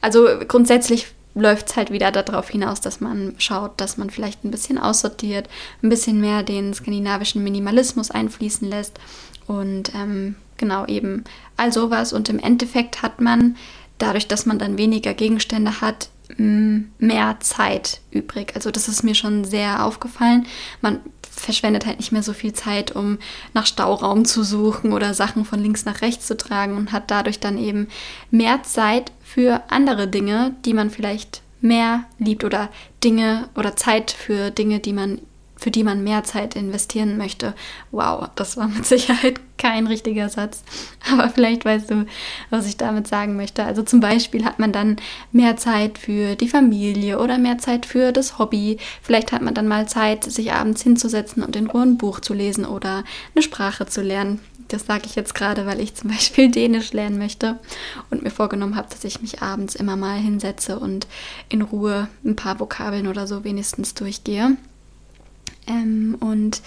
Also 0.00 0.26
grundsätzlich 0.48 1.06
läuft 1.36 1.68
es 1.68 1.76
halt 1.76 1.92
wieder 1.92 2.10
darauf 2.10 2.48
hinaus, 2.48 2.80
dass 2.80 3.00
man 3.00 3.34
schaut, 3.38 3.80
dass 3.80 3.98
man 3.98 4.10
vielleicht 4.10 4.44
ein 4.44 4.50
bisschen 4.50 4.78
aussortiert, 4.78 5.48
ein 5.82 5.90
bisschen 5.90 6.20
mehr 6.20 6.42
den 6.42 6.74
skandinavischen 6.74 7.44
Minimalismus 7.44 8.10
einfließen 8.10 8.68
lässt 8.68 8.98
und 9.46 9.94
ähm, 9.94 10.34
genau 10.58 10.86
eben 10.86 11.24
all 11.56 11.72
sowas. 11.72 12.12
Und 12.12 12.28
im 12.28 12.38
Endeffekt 12.38 13.02
hat 13.02 13.20
man, 13.20 13.56
dadurch, 13.98 14.28
dass 14.28 14.46
man 14.46 14.58
dann 14.58 14.78
weniger 14.78 15.14
Gegenstände 15.14 15.80
hat, 15.80 16.10
mehr 16.38 17.36
Zeit 17.40 18.00
übrig. 18.10 18.52
Also 18.56 18.70
das 18.70 18.88
ist 18.88 19.04
mir 19.04 19.14
schon 19.14 19.44
sehr 19.44 19.84
aufgefallen. 19.84 20.46
Man 20.80 21.00
verschwendet 21.22 21.86
halt 21.86 21.98
nicht 21.98 22.12
mehr 22.12 22.22
so 22.22 22.32
viel 22.32 22.52
Zeit, 22.52 22.92
um 22.92 23.18
nach 23.54 23.66
Stauraum 23.66 24.24
zu 24.24 24.42
suchen 24.42 24.92
oder 24.92 25.14
Sachen 25.14 25.44
von 25.44 25.60
links 25.60 25.84
nach 25.84 26.00
rechts 26.00 26.26
zu 26.26 26.36
tragen 26.36 26.76
und 26.76 26.92
hat 26.92 27.10
dadurch 27.10 27.38
dann 27.38 27.58
eben 27.58 27.88
mehr 28.30 28.62
Zeit 28.62 29.12
für 29.22 29.62
andere 29.68 30.08
Dinge, 30.08 30.54
die 30.64 30.74
man 30.74 30.90
vielleicht 30.90 31.42
mehr 31.60 32.04
liebt 32.18 32.44
oder 32.44 32.70
Dinge 33.04 33.48
oder 33.54 33.76
Zeit 33.76 34.10
für 34.10 34.50
Dinge, 34.50 34.80
die 34.80 34.92
man 34.92 35.20
für 35.66 35.72
die 35.72 35.82
man 35.82 36.04
mehr 36.04 36.22
Zeit 36.22 36.54
investieren 36.54 37.18
möchte. 37.18 37.52
Wow, 37.90 38.28
das 38.36 38.56
war 38.56 38.68
mit 38.68 38.86
Sicherheit 38.86 39.40
kein 39.58 39.88
richtiger 39.88 40.28
Satz, 40.28 40.62
aber 41.10 41.28
vielleicht 41.28 41.64
weißt 41.64 41.90
du, 41.90 42.06
was 42.50 42.68
ich 42.68 42.76
damit 42.76 43.08
sagen 43.08 43.34
möchte. 43.34 43.64
Also 43.64 43.82
zum 43.82 43.98
Beispiel 43.98 44.44
hat 44.44 44.60
man 44.60 44.70
dann 44.70 44.94
mehr 45.32 45.56
Zeit 45.56 45.98
für 45.98 46.36
die 46.36 46.46
Familie 46.46 47.18
oder 47.18 47.36
mehr 47.38 47.58
Zeit 47.58 47.84
für 47.84 48.12
das 48.12 48.38
Hobby. 48.38 48.78
Vielleicht 49.02 49.32
hat 49.32 49.42
man 49.42 49.54
dann 49.54 49.66
mal 49.66 49.88
Zeit, 49.88 50.22
sich 50.22 50.52
abends 50.52 50.82
hinzusetzen 50.82 51.42
und 51.42 51.56
in 51.56 51.66
Ruhe 51.66 51.82
ein 51.82 51.98
Buch 51.98 52.20
zu 52.20 52.32
lesen 52.32 52.64
oder 52.64 53.02
eine 53.34 53.42
Sprache 53.42 53.86
zu 53.86 54.02
lernen. 54.02 54.38
Das 54.68 54.86
sage 54.86 55.06
ich 55.06 55.16
jetzt 55.16 55.34
gerade, 55.34 55.66
weil 55.66 55.80
ich 55.80 55.96
zum 55.96 56.10
Beispiel 56.12 56.48
Dänisch 56.48 56.92
lernen 56.92 57.18
möchte 57.18 57.58
und 58.10 58.22
mir 58.22 58.30
vorgenommen 58.30 58.76
habe, 58.76 58.88
dass 58.88 59.02
ich 59.02 59.20
mich 59.20 59.42
abends 59.42 59.74
immer 59.74 59.96
mal 59.96 60.16
hinsetze 60.16 60.78
und 60.78 61.08
in 61.48 61.62
Ruhe 61.62 62.06
ein 62.24 62.36
paar 62.36 62.60
Vokabeln 62.60 63.08
oder 63.08 63.26
so 63.26 63.42
wenigstens 63.42 63.94
durchgehe. 63.94 64.56
Ähm, 65.66 66.16
und 66.20 66.62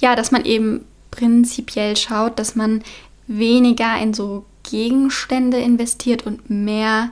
ja, 0.00 0.16
dass 0.16 0.30
man 0.30 0.44
eben 0.44 0.84
prinzipiell 1.10 1.96
schaut, 1.96 2.38
dass 2.38 2.56
man 2.56 2.82
weniger 3.26 3.98
in 4.00 4.14
so 4.14 4.44
Gegenstände 4.62 5.58
investiert 5.58 6.26
und 6.26 6.50
mehr 6.50 7.10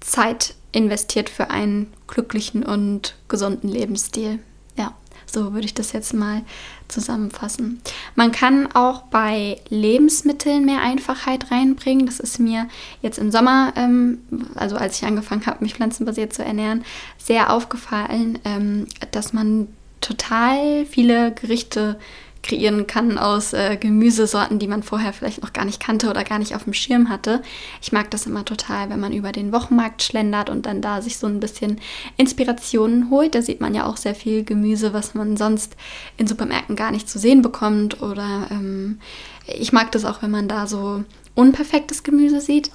Zeit 0.00 0.54
investiert 0.72 1.28
für 1.28 1.50
einen 1.50 1.92
glücklichen 2.06 2.64
und 2.64 3.14
gesunden 3.28 3.68
Lebensstil. 3.68 4.38
Ja, 4.76 4.94
so 5.26 5.52
würde 5.52 5.66
ich 5.66 5.74
das 5.74 5.92
jetzt 5.92 6.14
mal 6.14 6.42
zusammenfassen. 6.88 7.80
Man 8.14 8.32
kann 8.32 8.72
auch 8.72 9.02
bei 9.02 9.60
Lebensmitteln 9.68 10.64
mehr 10.64 10.80
Einfachheit 10.80 11.50
reinbringen. 11.50 12.06
Das 12.06 12.20
ist 12.20 12.38
mir 12.38 12.68
jetzt 13.00 13.18
im 13.18 13.30
Sommer, 13.30 13.72
ähm, 13.76 14.18
also 14.54 14.76
als 14.76 14.98
ich 14.98 15.06
angefangen 15.06 15.46
habe, 15.46 15.62
mich 15.62 15.74
pflanzenbasiert 15.74 16.32
zu 16.32 16.44
ernähren, 16.44 16.84
sehr 17.18 17.52
aufgefallen, 17.52 18.38
ähm, 18.44 18.86
dass 19.10 19.32
man 19.32 19.68
total 20.02 20.84
viele 20.86 21.32
Gerichte 21.32 21.98
kreieren 22.42 22.86
kann 22.86 23.18
aus 23.18 23.52
äh, 23.52 23.76
Gemüsesorten, 23.76 24.58
die 24.58 24.66
man 24.66 24.82
vorher 24.82 25.12
vielleicht 25.12 25.42
noch 25.42 25.52
gar 25.52 25.64
nicht 25.64 25.80
kannte 25.80 26.10
oder 26.10 26.24
gar 26.24 26.38
nicht 26.38 26.54
auf 26.54 26.64
dem 26.64 26.72
Schirm 26.72 27.08
hatte. 27.08 27.42
Ich 27.80 27.92
mag 27.92 28.10
das 28.10 28.26
immer 28.26 28.44
total, 28.44 28.90
wenn 28.90 29.00
man 29.00 29.12
über 29.12 29.32
den 29.32 29.52
Wochenmarkt 29.52 30.02
schlendert 30.02 30.50
und 30.50 30.66
dann 30.66 30.82
da 30.82 31.00
sich 31.00 31.18
so 31.18 31.26
ein 31.26 31.40
bisschen 31.40 31.80
Inspirationen 32.16 33.10
holt. 33.10 33.34
Da 33.34 33.42
sieht 33.42 33.60
man 33.60 33.74
ja 33.74 33.86
auch 33.86 33.96
sehr 33.96 34.14
viel 34.14 34.44
Gemüse, 34.44 34.92
was 34.92 35.14
man 35.14 35.36
sonst 35.36 35.76
in 36.16 36.26
Supermärkten 36.26 36.76
gar 36.76 36.90
nicht 36.90 37.08
zu 37.08 37.18
sehen 37.18 37.42
bekommt. 37.42 38.02
Oder 38.02 38.48
ähm, 38.50 38.98
ich 39.46 39.72
mag 39.72 39.92
das 39.92 40.04
auch, 40.04 40.22
wenn 40.22 40.30
man 40.30 40.48
da 40.48 40.66
so 40.66 41.04
unperfektes 41.34 42.02
Gemüse 42.02 42.40
sieht. 42.40 42.70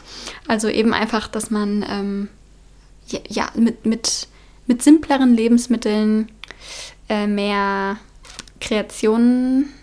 Also 0.48 0.70
eben 0.70 0.94
einfach, 0.94 1.28
dass 1.28 1.52
man 1.52 1.86
ähm, 1.90 2.30
ja, 3.08 3.20
ja, 3.28 3.50
mit, 3.56 3.86
mit, 3.86 4.28
mit 4.66 4.82
simpleren 4.82 5.34
Lebensmitteln 5.34 6.30
äh, 7.10 7.28
mehr 7.28 7.98
Kreationen 8.60 9.74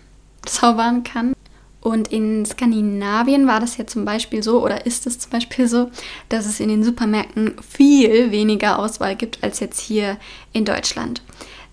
zaubern 0.45 1.03
kann. 1.03 1.33
Und 1.81 2.07
in 2.07 2.45
Skandinavien 2.45 3.45
war 3.45 3.59
das 3.59 3.77
ja 3.77 3.85
zum 3.85 4.05
Beispiel 4.05 4.41
so, 4.41 4.63
oder 4.63 4.87
ist 4.87 5.05
es 5.05 5.19
zum 5.19 5.29
Beispiel 5.29 5.67
so, 5.67 5.91
dass 6.29 6.47
es 6.47 6.59
in 6.59 6.69
den 6.69 6.83
Supermärkten 6.83 7.55
viel 7.61 8.31
weniger 8.31 8.79
Auswahl 8.79 9.15
gibt 9.15 9.43
als 9.43 9.59
jetzt 9.59 9.79
hier 9.79 10.17
in 10.51 10.65
Deutschland. 10.65 11.21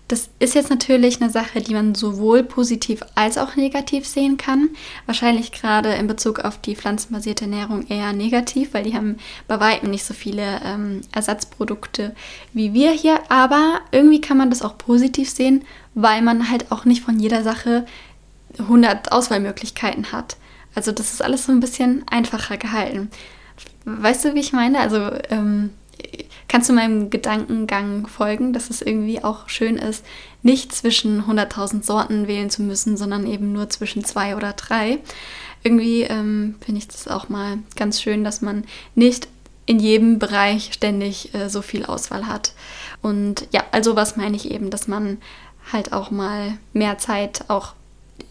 Das 0.09 0.29
ist 0.37 0.53
jetzt 0.53 0.69
natürlich 0.69 1.21
eine 1.21 1.29
Sache, 1.29 1.61
die 1.61 1.73
man 1.73 1.95
sowohl 1.95 2.43
positiv 2.43 3.01
als 3.15 3.37
auch 3.37 3.55
negativ 3.55 4.05
sehen 4.05 4.37
kann. 4.37 4.69
Wahrscheinlich 5.05 5.51
gerade 5.51 5.93
in 5.93 6.07
Bezug 6.07 6.39
auf 6.39 6.59
die 6.59 6.75
pflanzenbasierte 6.75 7.45
Ernährung 7.45 7.87
eher 7.87 8.11
negativ, 8.11 8.73
weil 8.73 8.83
die 8.83 8.95
haben 8.95 9.17
bei 9.47 9.59
weitem 9.59 9.89
nicht 9.89 10.03
so 10.03 10.13
viele 10.13 10.61
ähm, 10.65 11.01
Ersatzprodukte 11.13 12.13
wie 12.51 12.73
wir 12.73 12.91
hier. 12.91 13.19
Aber 13.29 13.79
irgendwie 13.91 14.21
kann 14.21 14.37
man 14.37 14.49
das 14.49 14.61
auch 14.61 14.77
positiv 14.77 15.29
sehen, 15.29 15.63
weil 15.95 16.21
man 16.21 16.49
halt 16.49 16.71
auch 16.71 16.83
nicht 16.85 17.01
von 17.01 17.17
jeder 17.17 17.41
Sache 17.41 17.85
100 18.59 19.11
Auswahlmöglichkeiten 19.11 20.11
hat. 20.11 20.35
Also 20.75 20.91
das 20.91 21.13
ist 21.13 21.21
alles 21.21 21.45
so 21.45 21.51
ein 21.51 21.59
bisschen 21.59 22.03
einfacher 22.09 22.57
gehalten. 22.57 23.09
weißt 23.85 24.25
du, 24.25 24.35
wie 24.35 24.39
ich 24.39 24.53
meine? 24.53 24.79
Also 24.79 25.11
ähm, 25.29 25.69
kannst 26.47 26.69
du 26.69 26.73
meinem 26.73 27.09
Gedankengang 27.09 28.07
folgen, 28.07 28.53
dass 28.53 28.69
es 28.69 28.81
irgendwie 28.81 29.23
auch 29.23 29.49
schön 29.49 29.77
ist, 29.77 30.05
nicht 30.43 30.73
zwischen 30.73 31.23
100.000 31.23 31.83
Sorten 31.83 32.27
wählen 32.27 32.49
zu 32.49 32.61
müssen, 32.61 32.97
sondern 32.97 33.25
eben 33.25 33.53
nur 33.53 33.69
zwischen 33.69 34.03
zwei 34.03 34.35
oder 34.35 34.53
drei. 34.53 34.99
Irgendwie 35.63 36.03
ähm, 36.03 36.55
finde 36.63 36.79
ich 36.79 36.87
das 36.87 37.07
auch 37.07 37.29
mal 37.29 37.57
ganz 37.75 38.01
schön, 38.01 38.23
dass 38.23 38.41
man 38.41 38.65
nicht 38.95 39.27
in 39.65 39.79
jedem 39.79 40.19
Bereich 40.19 40.73
ständig 40.73 41.33
äh, 41.33 41.49
so 41.49 41.61
viel 41.61 41.85
Auswahl 41.85 42.27
hat. 42.27 42.53
Und 43.01 43.47
ja, 43.51 43.63
also 43.71 43.95
was 43.95 44.17
meine 44.17 44.35
ich 44.35 44.51
eben, 44.51 44.69
dass 44.69 44.87
man 44.87 45.17
halt 45.71 45.93
auch 45.93 46.11
mal 46.11 46.57
mehr 46.73 46.97
Zeit 46.97 47.45
auch 47.47 47.73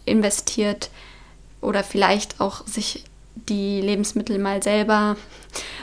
investiert 0.05 0.91
oder 1.61 1.83
vielleicht 1.83 2.39
auch 2.39 2.65
sich 2.67 3.05
die 3.35 3.81
Lebensmittel 3.81 4.39
mal 4.39 4.61
selber 4.63 5.17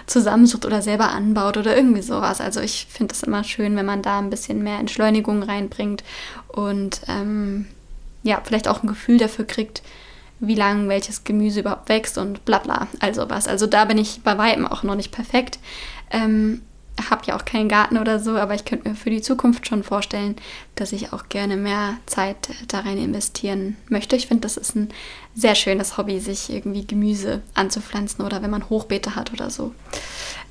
zusammensucht 0.07 0.65
oder 0.65 0.83
selber 0.83 1.11
anbaut 1.11 1.57
oder 1.57 1.77
irgendwie 1.77 2.03
sowas. 2.03 2.41
Also 2.41 2.61
ich 2.61 2.87
finde 2.89 3.15
es 3.15 3.23
immer 3.23 3.45
schön, 3.45 3.77
wenn 3.77 3.87
man 3.87 4.03
da 4.03 4.19
ein 4.19 4.31
bisschen 4.31 4.63
mehr 4.63 4.79
Entschleunigung 4.79 5.43
reinbringt 5.43 6.03
und 6.49 7.03
ähm, 7.09 7.67
ja, 8.23 8.41
vielleicht 8.45 8.69
auch 8.69 8.83
ein 8.83 8.89
Gefühl 8.89 9.19
dafür 9.19 9.47
kriegt, 9.47 9.83
wie 10.41 10.55
lange 10.55 10.89
welches 10.89 11.25
Gemüse 11.25 11.61
überhaupt 11.61 11.89
wächst 11.89 12.19
und 12.19 12.45
bla 12.45 12.59
bla, 12.59 12.89
also 12.99 13.29
was. 13.29 13.47
Also 13.47 13.67
da 13.67 13.85
bin 13.85 13.99
ich 13.99 14.23
bei 14.23 14.37
weitem 14.39 14.67
auch 14.67 14.83
noch 14.83 14.97
nicht 14.97 15.13
perfekt. 15.13 15.59
Ähm, 16.11 16.63
habe 17.09 17.25
ja 17.27 17.37
auch 17.37 17.45
keinen 17.45 17.69
Garten 17.69 17.97
oder 17.97 18.19
so, 18.19 18.37
aber 18.37 18.55
ich 18.55 18.65
könnte 18.65 18.89
mir 18.89 18.95
für 18.95 19.11
die 19.11 19.23
Zukunft 19.23 19.67
schon 19.67 19.83
vorstellen, 19.83 20.37
dass 20.75 20.93
ich 20.93 21.13
auch 21.13 21.29
gerne 21.29 21.57
mehr 21.57 21.97
Zeit 22.07 22.51
da 22.69 22.81
rein 22.81 22.99
investieren 22.99 23.77
möchte. 23.89 24.17
Ich 24.17 24.27
finde, 24.27 24.43
das 24.43 24.57
ist 24.57 24.77
ein 24.77 24.89
sehr 25.35 25.55
schönes 25.55 25.97
Hobby, 25.97 26.21
sich 26.21 26.51
irgendwie 26.51 26.87
Gemüse 26.87 27.43
anzupflanzen 27.55 28.25
oder 28.25 28.43
wenn 28.43 28.51
man 28.51 28.69
Hochbeete 28.69 29.17
hat 29.17 29.33
oder 29.33 29.49
so. 29.49 29.73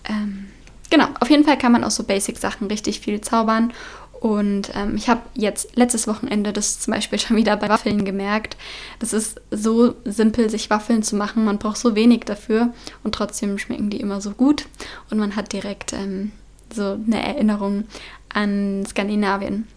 Ähm, 0.10 0.48
genau, 0.90 1.08
auf 1.20 1.30
jeden 1.30 1.44
Fall 1.44 1.58
kann 1.58 1.72
man 1.72 1.84
aus 1.84 1.96
so 1.96 2.04
Basic-Sachen 2.04 2.68
richtig 2.68 3.02
viel 3.02 3.22
zaubern. 3.22 3.74
Und 4.20 4.72
ähm, 4.76 4.96
ich 4.96 5.08
habe 5.08 5.22
jetzt 5.34 5.76
letztes 5.78 6.08
Wochenende 6.08 6.52
das 6.52 6.80
zum 6.80 6.94
Beispiel 6.94 7.20
schon 7.20 7.38
wieder 7.38 7.56
bei 7.58 7.70
Waffeln 7.70 8.06
gemerkt. 8.06 8.58
Das 9.00 9.14
ist 9.14 9.40
so 9.52 9.96
simpel, 10.06 10.50
sich 10.50 10.70
Waffeln 10.70 11.04
zu 11.04 11.16
machen. 11.16 11.46
Man 11.46 11.58
braucht 11.58 11.78
so 11.78 11.96
wenig 11.96 12.22
dafür 12.26 12.74
und 13.04 13.16
trotzdem 13.16 13.58
schmecken 13.58 13.90
die 13.90 14.00
immer 14.00 14.22
so 14.22 14.32
gut. 14.32 14.66
Und 15.10 15.20
man 15.20 15.36
hat 15.36 15.54
direkt 15.54 15.94
ähm, 15.94 16.32
so 16.74 16.98
eine 17.06 17.22
Erinnerung 17.22 17.86
an 18.34 18.86
Skandinavien. 18.88 19.68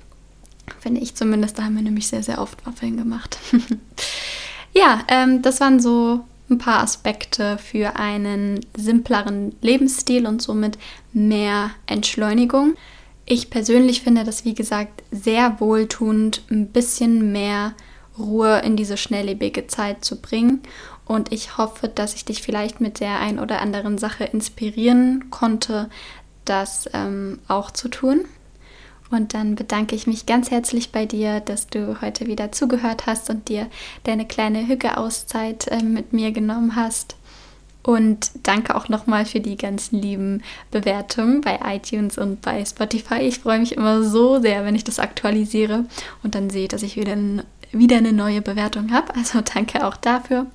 Finde 0.80 1.00
ich 1.00 1.14
zumindest. 1.14 1.58
Da 1.58 1.64
haben 1.64 1.76
wir 1.76 1.82
nämlich 1.82 2.08
sehr, 2.08 2.22
sehr 2.22 2.40
oft 2.40 2.64
Waffeln 2.66 2.96
gemacht. 2.96 3.38
ja, 4.72 5.02
ähm, 5.08 5.42
das 5.42 5.60
waren 5.60 5.80
so 5.80 6.24
ein 6.50 6.58
paar 6.58 6.82
Aspekte 6.82 7.58
für 7.58 7.96
einen 7.96 8.60
simpleren 8.76 9.54
Lebensstil 9.60 10.26
und 10.26 10.42
somit 10.42 10.78
mehr 11.12 11.70
Entschleunigung. 11.86 12.74
Ich 13.24 13.50
persönlich 13.50 14.02
finde 14.02 14.24
das, 14.24 14.44
wie 14.44 14.54
gesagt, 14.54 15.02
sehr 15.10 15.60
wohltuend, 15.60 16.42
ein 16.50 16.68
bisschen 16.68 17.32
mehr 17.32 17.74
Ruhe 18.18 18.60
in 18.60 18.76
diese 18.76 18.96
schnelllebige 18.96 19.66
Zeit 19.68 20.04
zu 20.04 20.20
bringen. 20.20 20.60
Und 21.06 21.32
ich 21.32 21.56
hoffe, 21.56 21.88
dass 21.88 22.14
ich 22.14 22.24
dich 22.24 22.42
vielleicht 22.42 22.80
mit 22.80 23.00
der 23.00 23.20
ein 23.20 23.38
oder 23.38 23.60
anderen 23.60 23.98
Sache 23.98 24.24
inspirieren 24.24 25.30
konnte, 25.30 25.88
das 26.44 26.88
ähm, 26.92 27.38
auch 27.48 27.70
zu 27.70 27.88
tun. 27.88 28.24
Und 29.10 29.34
dann 29.34 29.56
bedanke 29.56 29.94
ich 29.94 30.06
mich 30.06 30.24
ganz 30.24 30.50
herzlich 30.50 30.90
bei 30.90 31.04
dir, 31.04 31.40
dass 31.40 31.66
du 31.66 32.00
heute 32.00 32.26
wieder 32.26 32.50
zugehört 32.50 33.06
hast 33.06 33.28
und 33.28 33.48
dir 33.48 33.68
deine 34.04 34.26
kleine 34.26 34.66
Hücke-Auszeit 34.66 35.68
äh, 35.68 35.82
mit 35.82 36.12
mir 36.14 36.32
genommen 36.32 36.76
hast. 36.76 37.16
Und 37.82 38.30
danke 38.44 38.76
auch 38.76 38.88
nochmal 38.88 39.24
für 39.24 39.40
die 39.40 39.56
ganzen 39.56 40.00
lieben 40.00 40.42
Bewertungen 40.70 41.40
bei 41.40 41.58
iTunes 41.64 42.16
und 42.16 42.40
bei 42.40 42.64
Spotify. 42.64 43.16
Ich 43.22 43.40
freue 43.40 43.58
mich 43.58 43.76
immer 43.76 44.02
so 44.04 44.40
sehr, 44.40 44.64
wenn 44.64 44.76
ich 44.76 44.84
das 44.84 45.00
aktualisiere 45.00 45.84
und 46.22 46.34
dann 46.36 46.48
sehe, 46.48 46.68
dass 46.68 46.84
ich 46.84 46.96
wieder, 46.96 47.16
wieder 47.72 47.96
eine 47.96 48.12
neue 48.12 48.40
Bewertung 48.40 48.92
habe. 48.92 49.14
Also 49.16 49.40
danke 49.54 49.84
auch 49.86 49.96
dafür. 49.96 50.46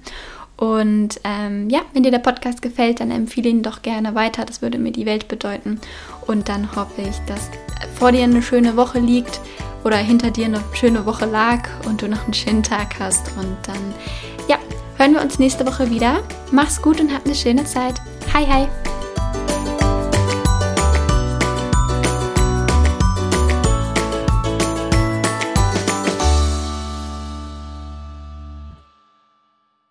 Und 0.58 1.20
ähm, 1.24 1.70
ja, 1.70 1.82
wenn 1.94 2.04
dir 2.04 2.12
der 2.12 2.18
Podcast 2.18 2.64
gefällt, 2.64 3.00
dann 3.00 3.12
empfehle 3.12 3.50
ihn 3.50 3.62
doch 3.62 3.84
gerne 3.84 4.16
weiter. 4.16 4.44
Das 4.44 4.62
würde 4.62 4.80
mir 4.80 4.92
die 4.92 5.06
Welt 5.06 5.28
bedeuten. 5.28 5.80
Und 6.26 6.50
dann 6.50 6.76
hoffe 6.76 7.02
ich, 7.02 7.18
dass 7.28 7.52
vor 7.96 8.12
dir 8.12 8.24
eine 8.24 8.42
schöne 8.42 8.76
Woche 8.76 9.00
liegt 9.00 9.40
oder 9.84 9.98
hinter 9.98 10.32
dir 10.32 10.46
eine 10.46 10.64
schöne 10.74 11.06
Woche 11.06 11.26
lag 11.26 11.70
und 11.86 12.02
du 12.02 12.08
noch 12.08 12.24
einen 12.24 12.34
schönen 12.34 12.64
Tag 12.64 13.00
hast. 13.00 13.28
Und 13.38 13.56
dann, 13.68 13.94
ja, 14.48 14.58
hören 14.98 15.14
wir 15.14 15.22
uns 15.22 15.40
nächste 15.40 15.66
Woche 15.66 15.90
wieder. 15.90 16.24
Mach's 16.52 16.82
gut 16.82 17.00
und 17.00 17.14
hab 17.14 17.26
eine 17.26 17.36
schöne 17.36 17.66
Zeit. 17.66 17.96
Hi, 18.34 18.46
hi! 18.46 18.68